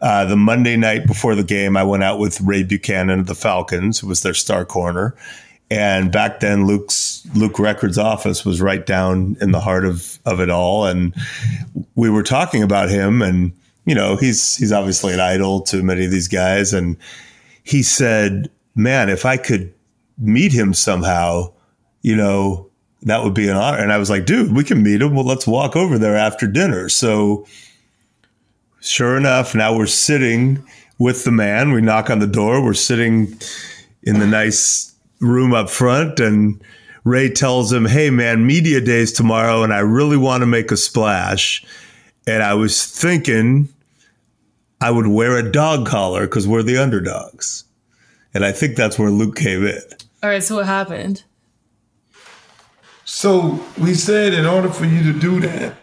Uh, 0.00 0.24
the 0.24 0.36
Monday 0.36 0.76
night 0.76 1.06
before 1.06 1.34
the 1.34 1.44
game, 1.44 1.76
I 1.76 1.84
went 1.84 2.02
out 2.02 2.18
with 2.18 2.40
Ray 2.40 2.62
Buchanan 2.62 3.20
of 3.20 3.26
the 3.26 3.34
Falcons, 3.34 3.98
who 3.98 4.06
was 4.06 4.22
their 4.22 4.34
star 4.34 4.64
corner. 4.64 5.14
And 5.70 6.10
back 6.10 6.40
then, 6.40 6.66
Luke's 6.66 7.24
Luke 7.34 7.58
Records 7.58 7.98
office 7.98 8.44
was 8.44 8.60
right 8.60 8.84
down 8.84 9.36
in 9.40 9.52
the 9.52 9.60
heart 9.60 9.84
of 9.84 10.18
of 10.24 10.40
it 10.40 10.50
all, 10.50 10.86
and 10.86 11.14
we 11.94 12.10
were 12.10 12.24
talking 12.24 12.62
about 12.62 12.88
him, 12.88 13.22
and 13.22 13.52
you 13.84 13.94
know, 13.94 14.16
he's 14.16 14.56
he's 14.56 14.72
obviously 14.72 15.12
an 15.12 15.20
idol 15.20 15.60
to 15.62 15.82
many 15.82 16.06
of 16.06 16.10
these 16.10 16.26
guys, 16.26 16.72
and 16.72 16.96
he 17.62 17.84
said, 17.84 18.50
"Man, 18.74 19.08
if 19.08 19.24
I 19.24 19.36
could 19.36 19.72
meet 20.18 20.52
him 20.52 20.74
somehow, 20.74 21.52
you 22.02 22.16
know, 22.16 22.69
that 23.02 23.24
would 23.24 23.34
be 23.34 23.48
an 23.48 23.56
honor." 23.56 23.78
And 23.78 23.92
I 23.92 23.98
was 23.98 24.10
like, 24.10 24.26
"Dude, 24.26 24.54
we 24.54 24.64
can 24.64 24.82
meet 24.82 25.02
him. 25.02 25.14
Well, 25.14 25.24
let's 25.24 25.46
walk 25.46 25.76
over 25.76 25.98
there 25.98 26.16
after 26.16 26.46
dinner." 26.46 26.88
So, 26.88 27.46
sure 28.80 29.16
enough, 29.16 29.54
now 29.54 29.76
we're 29.76 29.86
sitting 29.86 30.62
with 30.98 31.24
the 31.24 31.32
man. 31.32 31.72
We 31.72 31.80
knock 31.80 32.10
on 32.10 32.18
the 32.18 32.26
door. 32.26 32.62
We're 32.62 32.74
sitting 32.74 33.36
in 34.02 34.18
the 34.18 34.26
nice 34.26 34.94
room 35.20 35.52
up 35.52 35.68
front 35.70 36.20
and 36.20 36.62
Ray 37.04 37.30
tells 37.30 37.72
him, 37.72 37.86
Hey 37.86 38.10
man, 38.10 38.46
media 38.46 38.80
days 38.80 39.12
tomorrow 39.12 39.62
and 39.62 39.72
I 39.72 39.80
really 39.80 40.16
want 40.16 40.42
to 40.42 40.46
make 40.46 40.70
a 40.70 40.76
splash. 40.76 41.64
And 42.26 42.42
I 42.42 42.54
was 42.54 42.84
thinking 42.84 43.68
I 44.80 44.90
would 44.90 45.06
wear 45.06 45.36
a 45.36 45.50
dog 45.50 45.86
collar 45.86 46.22
because 46.22 46.46
we're 46.46 46.62
the 46.62 46.76
underdogs. 46.76 47.64
And 48.32 48.44
I 48.44 48.52
think 48.52 48.76
that's 48.76 48.98
where 48.98 49.10
Luke 49.10 49.36
came 49.36 49.66
in. 49.66 49.82
All 50.22 50.30
right, 50.30 50.42
so 50.42 50.56
what 50.56 50.66
happened? 50.66 51.24
So 53.12 53.58
we 53.76 53.94
said 53.94 54.34
in 54.34 54.46
order 54.46 54.70
for 54.70 54.84
you 54.84 55.02
to 55.12 55.18
do 55.18 55.40
that, 55.40 55.74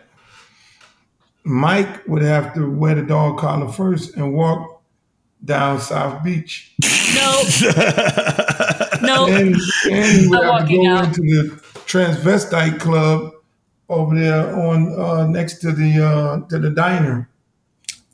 Mike 1.43 2.07
would 2.07 2.21
have 2.23 2.53
to 2.55 2.69
wear 2.69 2.95
the 2.95 3.03
dog 3.03 3.37
collar 3.37 3.69
first 3.71 4.15
and 4.15 4.33
walk 4.33 4.81
down 5.43 5.79
South 5.79 6.23
Beach. 6.23 6.73
No. 7.15 7.43
no. 9.01 9.27
And, 9.27 9.55
and 9.89 10.05
he 10.21 10.27
would 10.27 10.43
I'm 10.43 10.43
have 10.43 10.67
to 10.67 10.75
go 10.75 10.87
out. 10.87 11.05
into 11.05 11.21
the 11.21 11.61
transvestite 11.85 12.79
club 12.79 13.33
over 13.89 14.15
there 14.19 14.55
on 14.55 14.99
uh, 14.99 15.27
next 15.27 15.59
to 15.59 15.71
the 15.71 16.03
uh, 16.03 16.47
to 16.49 16.59
the 16.59 16.69
diner. 16.71 17.29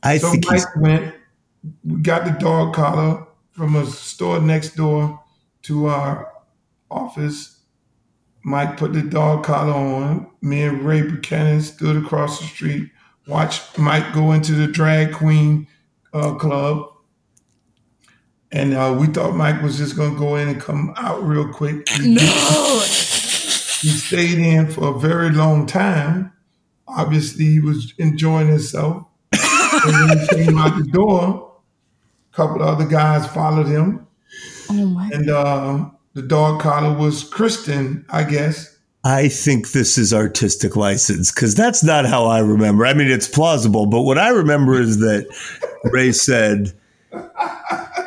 I 0.04 0.18
So 0.18 0.32
think 0.32 0.46
he's, 0.50 0.68
Mike 0.68 0.76
went, 0.76 1.16
we 1.84 2.02
got 2.02 2.26
the 2.26 2.32
dog 2.32 2.74
collar 2.74 3.26
from 3.52 3.76
a 3.76 3.86
store 3.86 4.40
next 4.42 4.76
door 4.76 5.22
to 5.64 5.88
our 5.88 6.34
office. 6.92 7.60
Mike 8.44 8.78
put 8.78 8.94
the 8.94 9.02
dog 9.02 9.44
collar 9.44 9.74
on. 9.74 10.28
Me 10.42 10.64
and 10.64 10.82
Ray 10.82 11.02
Buchanan 11.02 11.62
stood 11.62 12.04
across 12.04 12.40
the 12.40 12.46
street, 12.46 12.90
watched 13.28 13.78
Mike 13.78 14.14
go 14.14 14.34
into 14.34 14.52
the 14.54 14.68
drag 14.68 15.14
queen 15.14 15.68
uh, 16.14 16.36
club. 16.36 16.90
And 18.52 18.74
uh, 18.74 18.96
we 19.00 19.08
thought 19.08 19.36
Mike 19.36 19.64
was 19.64 19.78
just 19.78 19.96
going 19.96 20.14
to 20.14 20.20
go 20.20 20.36
in 20.36 20.48
and 20.48 20.62
come 20.62 20.94
out 20.98 21.24
real 21.24 21.52
quick. 21.52 21.88
No. 22.00 22.84
He 23.82 23.90
stayed 23.90 24.38
in 24.40 24.72
for 24.72 24.96
a 24.96 25.00
very 25.00 25.30
long 25.30 25.66
time. 25.66 26.32
Obviously, 26.88 27.46
he 27.46 27.60
was 27.60 27.94
enjoying 27.98 28.48
himself. 28.48 29.06
and 29.34 30.10
when 30.10 30.20
he 30.20 30.28
came 30.28 30.58
out 30.58 30.78
the 30.78 30.90
door, 30.90 31.58
a 32.32 32.36
couple 32.36 32.62
of 32.62 32.62
other 32.62 32.86
guys 32.86 33.28
followed 33.28 33.68
him. 33.68 34.08
Oh 34.70 34.86
my. 34.86 35.10
And 35.12 35.30
uh, 35.30 35.90
the 36.14 36.22
dog 36.22 36.62
collar 36.62 36.96
was 36.98 37.24
Kristen, 37.24 38.06
I 38.10 38.24
guess. 38.24 38.78
I 39.04 39.28
think 39.28 39.72
this 39.72 39.98
is 39.98 40.14
artistic 40.14 40.76
license 40.78 41.32
because 41.32 41.56
that's 41.56 41.84
not 41.84 42.06
how 42.06 42.26
I 42.26 42.40
remember. 42.40 42.86
I 42.86 42.94
mean, 42.94 43.12
it's 43.12 43.28
plausible, 43.28 43.86
but 43.86 44.04
what 44.04 44.18
I 44.18 44.30
remember 44.30 44.80
is 44.80 45.00
that 45.00 45.28
Ray 45.86 46.14
said, 46.14 46.74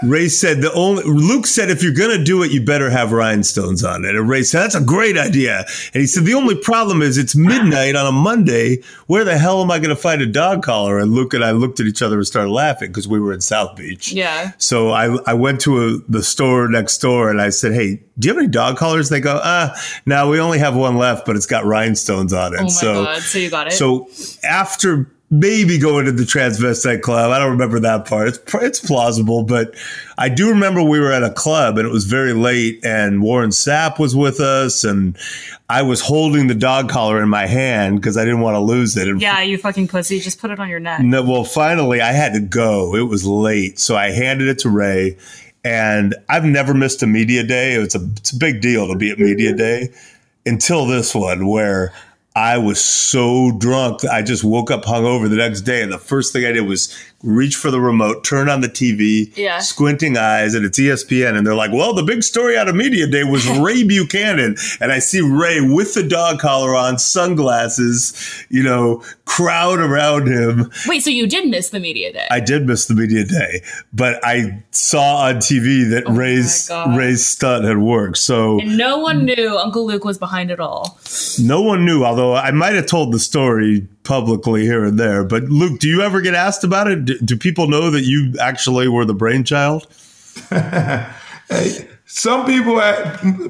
Ray 0.03 0.29
said 0.29 0.61
the 0.61 0.73
only 0.75 1.03
Luke 1.05 1.47
said 1.47 1.71
if 1.71 1.83
you're 1.83 1.92
gonna 1.92 2.23
do 2.23 2.42
it, 2.42 2.51
you 2.51 2.61
better 2.64 2.90
have 2.90 3.12
rhinestones 3.12 3.85
on 3.85 4.05
it. 4.05 4.14
And 4.14 4.29
Ray 4.29 4.42
said 4.42 4.62
that's 4.62 4.75
a 4.75 4.81
great 4.81 5.16
idea. 5.16 5.64
And 5.95 6.01
he 6.01 6.07
said 6.07 6.25
the 6.25 6.35
only 6.35 6.55
problem 6.55 7.03
is 7.03 7.19
it's 7.19 7.35
midnight 7.35 7.97
on 7.97 8.07
a 8.07 8.12
Monday. 8.12 8.83
Where 9.07 9.25
the 9.25 9.38
hell 9.38 9.62
am 9.62 9.71
I 9.71 9.79
gonna 9.79 9.97
find 9.97 10.21
a 10.23 10.27
dog 10.27 10.62
collar? 10.62 10.99
And 10.99 11.12
Luke 11.12 11.35
and 11.35 11.45
I 11.45 11.53
looked 11.53 11.81
at 11.81 11.87
each 11.87 12.03
other 12.03 12.16
and 12.16 12.27
started 12.27 12.51
laughing 12.51 12.88
because 12.88 13.09
we 13.09 13.21
were 13.21 13.33
in 13.33 13.40
South 13.40 13.77
Beach. 13.77 14.12
Yeah. 14.12 14.53
So 14.59 14.90
I, 14.90 15.16
I 15.27 15.35
went 15.35 15.61
to 15.62 15.87
a, 15.87 15.99
the 16.09 16.23
store 16.23 16.69
next 16.69 16.99
door 16.99 17.31
and 17.31 17.40
I 17.40 17.51
said, 17.51 17.73
Hey, 17.73 18.03
do 18.19 18.29
you 18.29 18.35
have 18.35 18.38
any 18.42 18.51
dog 18.51 18.77
collars? 18.77 19.09
They 19.09 19.21
go, 19.21 19.40
Ah, 19.42 19.75
no, 20.05 20.29
we 20.29 20.40
only 20.40 20.59
have 20.59 20.77
one 20.77 20.97
left, 20.97 21.27
but 21.27 21.37
it's 21.37 21.47
got 21.47 21.64
rhinestones 21.64 22.33
on 22.33 22.55
it. 22.55 22.61
Oh 22.61 22.64
my 22.64 22.69
so, 22.69 23.05
god. 23.05 23.23
So 23.23 23.38
you 23.38 23.51
got 23.51 23.69
it. 23.69 23.73
so 23.73 24.09
after 24.45 25.11
maybe 25.31 25.79
going 25.79 26.07
to 26.07 26.12
the 26.12 26.23
transvestite 26.23 27.03
club, 27.03 27.33
I 27.33 27.39
don't 27.39 27.51
remember 27.53 27.81
that 27.81 28.07
part. 28.07 28.29
It's 28.29 28.39
it's 28.55 28.81
plausible, 28.81 29.43
but 29.43 29.75
I 30.17 30.29
do 30.29 30.51
remember 30.51 30.83
we 30.83 31.01
were 31.01 31.12
at 31.12 31.23
a 31.23 31.31
club 31.31 31.79
and 31.79 31.87
it 31.87 31.91
was 31.91 32.05
very 32.05 32.33
late, 32.33 32.85
and 32.85 33.23
Warren 33.23 33.51
Sapp 33.51 33.99
was 33.99 34.15
with 34.15 34.41
us, 34.41 34.85
and 34.85 35.17
I 35.69 35.83
was 35.83 36.01
holding 36.01 36.47
the 36.47 36.55
dog 36.55 36.89
collar 36.89 37.23
in 37.23 37.29
my 37.29 37.47
hand 37.47 37.97
because 37.97 38.17
I 38.17 38.25
didn't 38.25 38.41
want 38.41 38.55
to 38.55 38.61
lose 38.61 38.97
it. 38.97 39.21
Yeah, 39.21 39.41
you 39.43 39.59
fucking 39.59 39.89
pussy. 39.89 40.21
Just 40.21 40.41
put 40.41 40.51
it 40.51 40.61
on 40.61 40.69
your 40.69 40.81
neck. 40.81 41.01
no, 41.01 41.23
well, 41.23 41.45
finally, 41.45 42.01
I 42.01 42.12
had 42.12 42.33
to 42.35 42.41
go. 42.41 42.95
It 42.95 43.09
was 43.09 43.27
late, 43.27 43.79
so 43.79 43.97
I 43.97 44.11
handed 44.11 44.49
it 44.49 44.61
to 44.61 44.71
Ray. 44.71 45.17
And 45.65 46.15
I've 46.29 46.45
never 46.45 46.75
missed 46.75 47.03
a 47.03 47.09
media 47.09 47.43
day. 47.43 47.73
It's 47.73 47.97
a 47.97 48.09
it's 48.19 48.31
a 48.31 48.37
big 48.37 48.61
deal 48.61 48.87
to 48.87 48.95
be 48.95 49.11
at 49.11 49.19
media 49.19 49.53
day 49.53 49.93
until 50.47 50.87
this 50.87 51.12
one 51.12 51.49
where 51.49 51.93
I 52.37 52.59
was 52.59 52.79
so 52.85 53.51
drunk 53.51 54.05
I 54.05 54.20
just 54.20 54.44
woke 54.44 54.70
up 54.70 54.85
hungover 54.85 55.31
the 55.31 55.37
next 55.37 55.62
day, 55.62 55.83
and 55.83 55.90
the 55.90 55.99
first 55.99 56.35
thing 56.35 56.44
I 56.44 56.53
did 56.53 56.61
was 56.61 56.94
reach 57.27 57.57
for 57.57 57.71
the 57.71 57.81
remote, 57.81 58.25
turn 58.25 58.49
on 58.49 58.61
the 58.62 58.69
TV, 58.69 59.31
Yeah. 59.37 59.59
squinting 59.59 60.17
eyes, 60.17 60.55
and 60.55 60.65
it's 60.65 60.79
ESPN, 60.79 61.37
and 61.37 61.47
they're 61.47 61.55
like, 61.55 61.73
"Well, 61.73 61.93
the 61.93 62.03
big 62.03 62.23
story 62.23 62.57
out 62.57 62.69
of 62.69 62.75
media 62.77 63.07
day 63.07 63.25
was 63.25 63.47
Ray 63.59 63.83
Buchanan," 63.83 64.57
and 64.81 64.93
I 64.93 64.99
see 65.01 65.21
Ray 65.21 65.61
with 65.61 65.95
the 65.95 66.03
dog 66.03 66.39
collar 66.39 66.75
on, 66.75 66.99
sunglasses, 66.99 68.12
you 68.49 68.62
know, 68.62 69.03
crowd 69.25 69.79
around 69.79 70.29
him. 70.29 70.71
Wait, 70.87 71.03
so 71.03 71.11
you 71.11 71.27
did 71.27 71.49
miss 71.49 71.71
the 71.71 71.81
media 71.81 72.12
day? 72.12 72.27
I 72.31 72.41
did 72.41 72.67
miss 72.67 72.87
the 72.87 72.95
media 72.95 73.25
day, 73.25 73.62
but 73.93 74.21
I 74.25 74.62
saw 74.71 75.27
on 75.27 75.37
TV 75.37 75.89
that 75.91 76.05
oh 76.07 76.12
Ray's 76.12 76.71
Oh 76.71 76.85
God. 76.87 76.97
Ray's 76.97 77.27
stunt 77.27 77.65
had 77.65 77.79
worked. 77.79 78.19
So 78.19 78.61
and 78.61 78.77
no 78.79 78.99
one 78.99 79.25
knew 79.25 79.57
Uncle 79.59 79.87
Luke 79.87 80.05
was 80.05 80.19
behind 80.19 80.51
it 80.51 80.61
all. 80.61 80.99
no 81.39 81.61
one 81.61 81.85
knew, 81.85 82.05
although 82.05 82.35
I 82.35 82.51
might 82.51 82.75
have 82.75 82.87
told 82.87 83.12
the 83.12 83.19
story 83.19 83.87
publicly 84.07 84.62
here 84.62 84.85
and 84.85 84.99
there. 84.99 85.25
But 85.25 85.45
Luke, 85.45 85.81
do 85.81 85.88
you 85.88 86.01
ever 86.01 86.21
get 86.21 86.35
asked 86.35 86.64
about 86.64 86.88
it? 86.88 87.05
Do, 87.05 87.19
do 87.19 87.37
people 87.37 87.69
know 87.69 87.90
that 87.90 88.05
you 88.05 88.35
actually 88.40 88.88
were 88.88 89.05
the 89.05 89.14
brainchild? 89.14 89.87
Hey, 90.49 91.88
some 92.07 92.47
people 92.47 92.81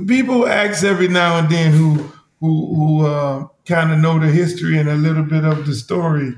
people 0.06 0.46
ask 0.48 0.82
every 0.82 1.08
now 1.08 1.38
and 1.38 1.48
then 1.48 1.72
who 1.72 2.10
who 2.40 2.74
who 2.74 3.06
uh, 3.06 3.46
kind 3.66 3.92
of 3.92 3.98
know 3.98 4.18
the 4.18 4.28
history 4.28 4.78
and 4.78 4.88
a 4.88 4.96
little 4.96 5.24
bit 5.24 5.44
of 5.44 5.66
the 5.66 5.74
story. 5.74 6.34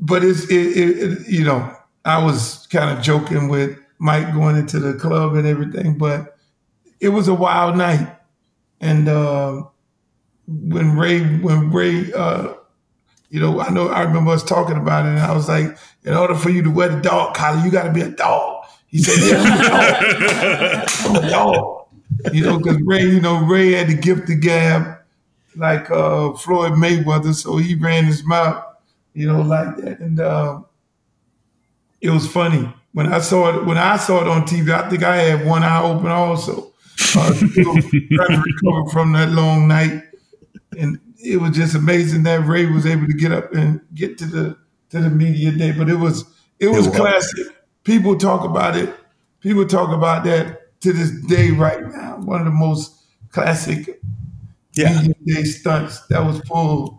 But 0.00 0.24
it's 0.24 0.44
it, 0.44 0.76
it, 0.76 0.98
it 0.98 1.28
you 1.28 1.44
know 1.44 1.74
I 2.04 2.24
was 2.24 2.66
kind 2.68 2.96
of 2.96 3.04
joking 3.04 3.48
with 3.48 3.78
Mike 3.98 4.32
going 4.32 4.56
into 4.56 4.80
the 4.80 4.94
club 4.94 5.34
and 5.34 5.46
everything, 5.46 5.96
but 5.96 6.36
it 7.00 7.10
was 7.10 7.28
a 7.28 7.34
wild 7.34 7.76
night. 7.76 8.16
And 8.80 9.08
uh, 9.08 9.62
when 10.48 10.96
Ray 10.96 11.20
when 11.20 11.70
Ray 11.70 12.12
uh, 12.12 12.54
you 13.32 13.40
know 13.40 13.60
I 13.60 13.70
know 13.70 13.88
I 13.88 14.02
remember 14.02 14.30
us 14.32 14.44
talking 14.44 14.76
about 14.76 15.06
it, 15.06 15.08
and 15.08 15.18
I 15.18 15.32
was 15.34 15.48
like, 15.48 15.76
in 16.04 16.12
order 16.12 16.34
for 16.34 16.50
you 16.50 16.62
to 16.64 16.70
wear 16.70 16.90
the 16.90 17.00
dog 17.00 17.34
collar, 17.34 17.64
you 17.64 17.70
got 17.70 17.84
to 17.84 17.90
be 17.90 18.02
a 18.02 18.10
dog. 18.10 18.66
He 18.88 19.02
said, 19.02 19.16
"Yeah, 19.26 19.42
I'm 19.42 19.56
a 19.56 19.68
dog. 19.70 20.88
I'm 21.06 21.16
a 21.16 21.30
dog." 21.30 21.78
You 22.34 22.44
know, 22.44 22.58
because 22.58 22.76
Ray, 22.82 23.04
you 23.04 23.20
know, 23.22 23.42
Ray 23.46 23.72
had 23.72 23.88
the 23.88 23.94
gift 23.94 24.28
of 24.28 24.40
gab, 24.42 24.98
like 25.56 25.90
uh, 25.90 26.34
Floyd 26.34 26.72
Mayweather, 26.72 27.34
so 27.34 27.56
he 27.56 27.74
ran 27.74 28.04
his 28.04 28.22
mouth, 28.22 28.62
you 29.14 29.26
know, 29.26 29.40
like 29.40 29.76
that, 29.78 30.00
and 30.00 30.20
uh, 30.20 30.60
it 32.02 32.10
was 32.10 32.30
funny 32.30 32.70
when 32.92 33.10
I 33.10 33.20
saw 33.20 33.56
it. 33.56 33.64
When 33.64 33.78
I 33.78 33.96
saw 33.96 34.20
it 34.20 34.28
on 34.28 34.42
TV, 34.42 34.68
I 34.74 34.90
think 34.90 35.04
I 35.04 35.16
had 35.16 35.46
one 35.46 35.62
eye 35.64 35.82
open 35.82 36.08
also, 36.08 36.74
uh, 37.16 37.32
trying 37.32 37.50
to 37.54 38.42
recover 38.44 38.90
from 38.90 39.12
that 39.14 39.30
long 39.30 39.68
night, 39.68 40.02
and 40.78 41.00
it 41.22 41.38
was 41.40 41.52
just 41.52 41.74
amazing 41.74 42.24
that 42.24 42.46
Ray 42.46 42.66
was 42.66 42.86
able 42.86 43.06
to 43.06 43.14
get 43.14 43.32
up 43.32 43.52
and 43.54 43.80
get 43.94 44.18
to 44.18 44.26
the 44.26 44.58
to 44.90 45.00
the 45.00 45.10
media 45.10 45.52
day. 45.52 45.72
But 45.72 45.88
it 45.88 45.96
was 45.96 46.24
it 46.58 46.68
was 46.68 46.88
was. 46.88 46.96
classic. 46.96 47.46
People 47.84 48.16
talk 48.16 48.44
about 48.44 48.76
it. 48.76 48.94
People 49.40 49.66
talk 49.66 49.90
about 49.90 50.24
that 50.24 50.80
to 50.82 50.92
this 50.92 51.10
day 51.26 51.50
right 51.50 51.82
now. 51.82 52.18
One 52.18 52.40
of 52.40 52.46
the 52.46 52.52
most 52.52 52.94
classic 53.30 54.00
Yeah, 54.74 54.92
media 55.00 55.14
day 55.26 55.44
stunts 55.44 56.00
that 56.08 56.24
was 56.24 56.40
pulled. 56.42 56.98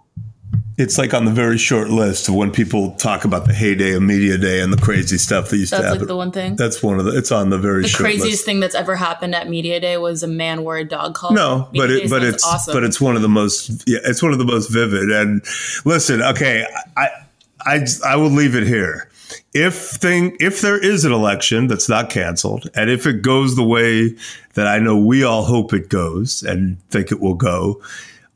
It's 0.78 0.98
like 0.98 1.14
on 1.14 1.26
the 1.26 1.32
very 1.32 1.58
short 1.58 1.90
list 1.90 2.28
of 2.28 2.36
when 2.36 2.52
people 2.52 2.92
talk 2.92 3.26
about 3.26 3.46
the 3.46 3.54
heyday 3.54 3.94
of 3.94 4.02
media 4.02 4.38
day 4.38 4.60
and 4.62 4.74
the 4.74 4.78
crazy 4.78 5.18
stuff 5.18 5.50
that 5.50 5.58
used 5.58 5.72
That's 5.72 5.82
to 5.82 5.88
happen. 5.88 6.00
That's 6.00 6.02
like 6.02 6.08
the 6.08 6.18
one 6.18 6.32
thing. 6.32 6.56
That's 6.56 6.82
one 6.82 7.00
of 7.00 7.06
the. 7.06 7.18
It's 7.18 7.32
on 7.32 7.50
the 7.50 7.60
very 7.60 7.84
The 7.84 7.90
short 7.90 8.02
craziest 8.02 8.26
list. 8.26 8.46
thing 8.46 8.60
that's 8.60 8.76
ever 8.76 8.96
happened 8.96 9.36
at 9.36 9.48
media 9.50 9.80
day 9.80 9.98
was 9.98 10.24
a 10.24 10.28
man 10.28 10.64
wore 10.64 10.78
a 10.78 10.84
dog 10.84 11.14
collar. 11.16 11.36
No, 11.36 11.70
but 11.76 11.92
it, 11.92 12.10
but 12.10 12.24
it's 12.24 12.44
awesome. 12.44 12.74
but 12.74 12.84
it's 12.84 13.00
one 13.00 13.16
of 13.16 13.22
the 13.22 13.30
most 13.30 13.84
yeah, 13.88 14.00
it's 14.04 14.24
one 14.24 14.32
of 14.32 14.40
the 14.40 14.46
most 14.46 14.72
vivid. 14.72 15.12
And 15.12 15.44
listen, 15.86 16.22
okay, 16.22 16.66
I 16.98 17.10
I 17.62 17.86
I 18.06 18.16
will 18.16 18.32
leave 18.32 18.56
it 18.56 18.66
here. 18.66 19.10
if 19.54 19.76
thing 19.76 20.36
if 20.40 20.62
there 20.62 20.78
is 20.78 21.06
an 21.06 21.12
election 21.12 21.68
that's 21.68 21.88
not 21.88 22.10
canceled, 22.10 22.70
and 22.76 22.90
if 22.90 23.06
it 23.06 23.22
goes 23.22 23.56
the 23.56 23.64
way 23.64 24.16
that 24.56 24.68
I 24.68 24.80
know 24.80 24.98
we 24.98 25.24
all 25.24 25.44
hope 25.44 25.74
it 25.74 25.90
goes 25.90 26.44
and 26.44 26.78
think 26.90 27.12
it 27.12 27.20
will 27.20 27.36
go, 27.36 27.82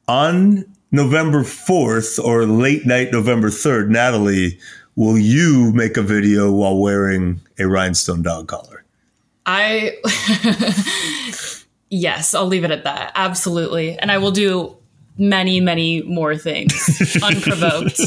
on 0.07 0.65
November 0.91 1.43
fourth 1.43 2.17
or 2.19 2.45
late 2.45 2.85
night 2.85 3.11
November 3.11 3.49
third, 3.49 3.91
Natalie, 3.91 4.59
will 4.95 5.17
you 5.17 5.71
make 5.73 5.97
a 5.97 6.01
video 6.01 6.51
while 6.51 6.77
wearing 6.77 7.41
a 7.59 7.67
rhinestone 7.67 8.21
dog 8.21 8.47
collar? 8.47 8.83
I 9.45 9.97
yes, 11.89 12.33
I'll 12.33 12.47
leave 12.47 12.63
it 12.63 12.71
at 12.71 12.83
that. 12.83 13.11
Absolutely, 13.15 13.97
and 13.97 14.11
I 14.11 14.17
will 14.17 14.31
do 14.31 14.75
many, 15.17 15.59
many 15.59 16.01
more 16.03 16.35
things 16.35 17.17
unprovoked 17.23 17.99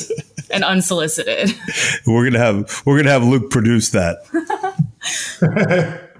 and 0.51 0.65
unsolicited. 0.65 1.55
We're 2.07 2.25
gonna 2.25 2.45
have 2.45 2.83
we're 2.85 2.99
gonna 2.99 3.11
have 3.11 3.25
Luke 3.25 3.51
produce 3.51 3.91
that. 3.91 4.19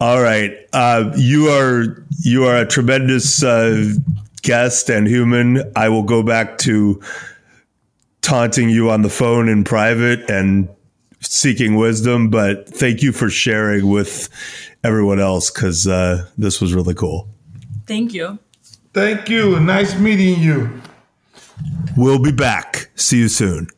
All 0.00 0.20
right, 0.20 0.52
uh, 0.72 1.12
you 1.16 1.48
are 1.48 2.04
you 2.20 2.44
are 2.44 2.56
a 2.56 2.66
tremendous 2.66 3.42
uh, 3.42 3.92
guest 4.44 4.88
and 4.88 5.08
human. 5.08 5.72
I 5.74 5.88
will 5.88 6.04
go 6.04 6.22
back 6.22 6.58
to 6.58 7.02
taunting 8.22 8.70
you 8.70 8.90
on 8.90 9.02
the 9.02 9.10
phone 9.10 9.48
in 9.48 9.64
private 9.64 10.30
and 10.30 10.68
seeking 11.20 11.74
wisdom, 11.74 12.30
but 12.30 12.68
thank 12.68 13.02
you 13.02 13.10
for 13.12 13.28
sharing 13.28 13.88
with 13.88 14.28
everyone 14.84 15.18
else 15.18 15.50
because 15.50 15.86
uh, 15.86 16.26
this 16.38 16.60
was 16.60 16.74
really 16.74 16.94
cool. 16.94 17.28
Thank 17.86 18.14
you. 18.14 18.38
Thank 18.92 19.28
you. 19.28 19.58
Nice 19.60 19.98
meeting 19.98 20.40
you. 20.40 20.80
We'll 21.96 22.22
be 22.22 22.32
back. 22.32 22.90
See 22.94 23.18
you 23.18 23.28
soon. 23.28 23.68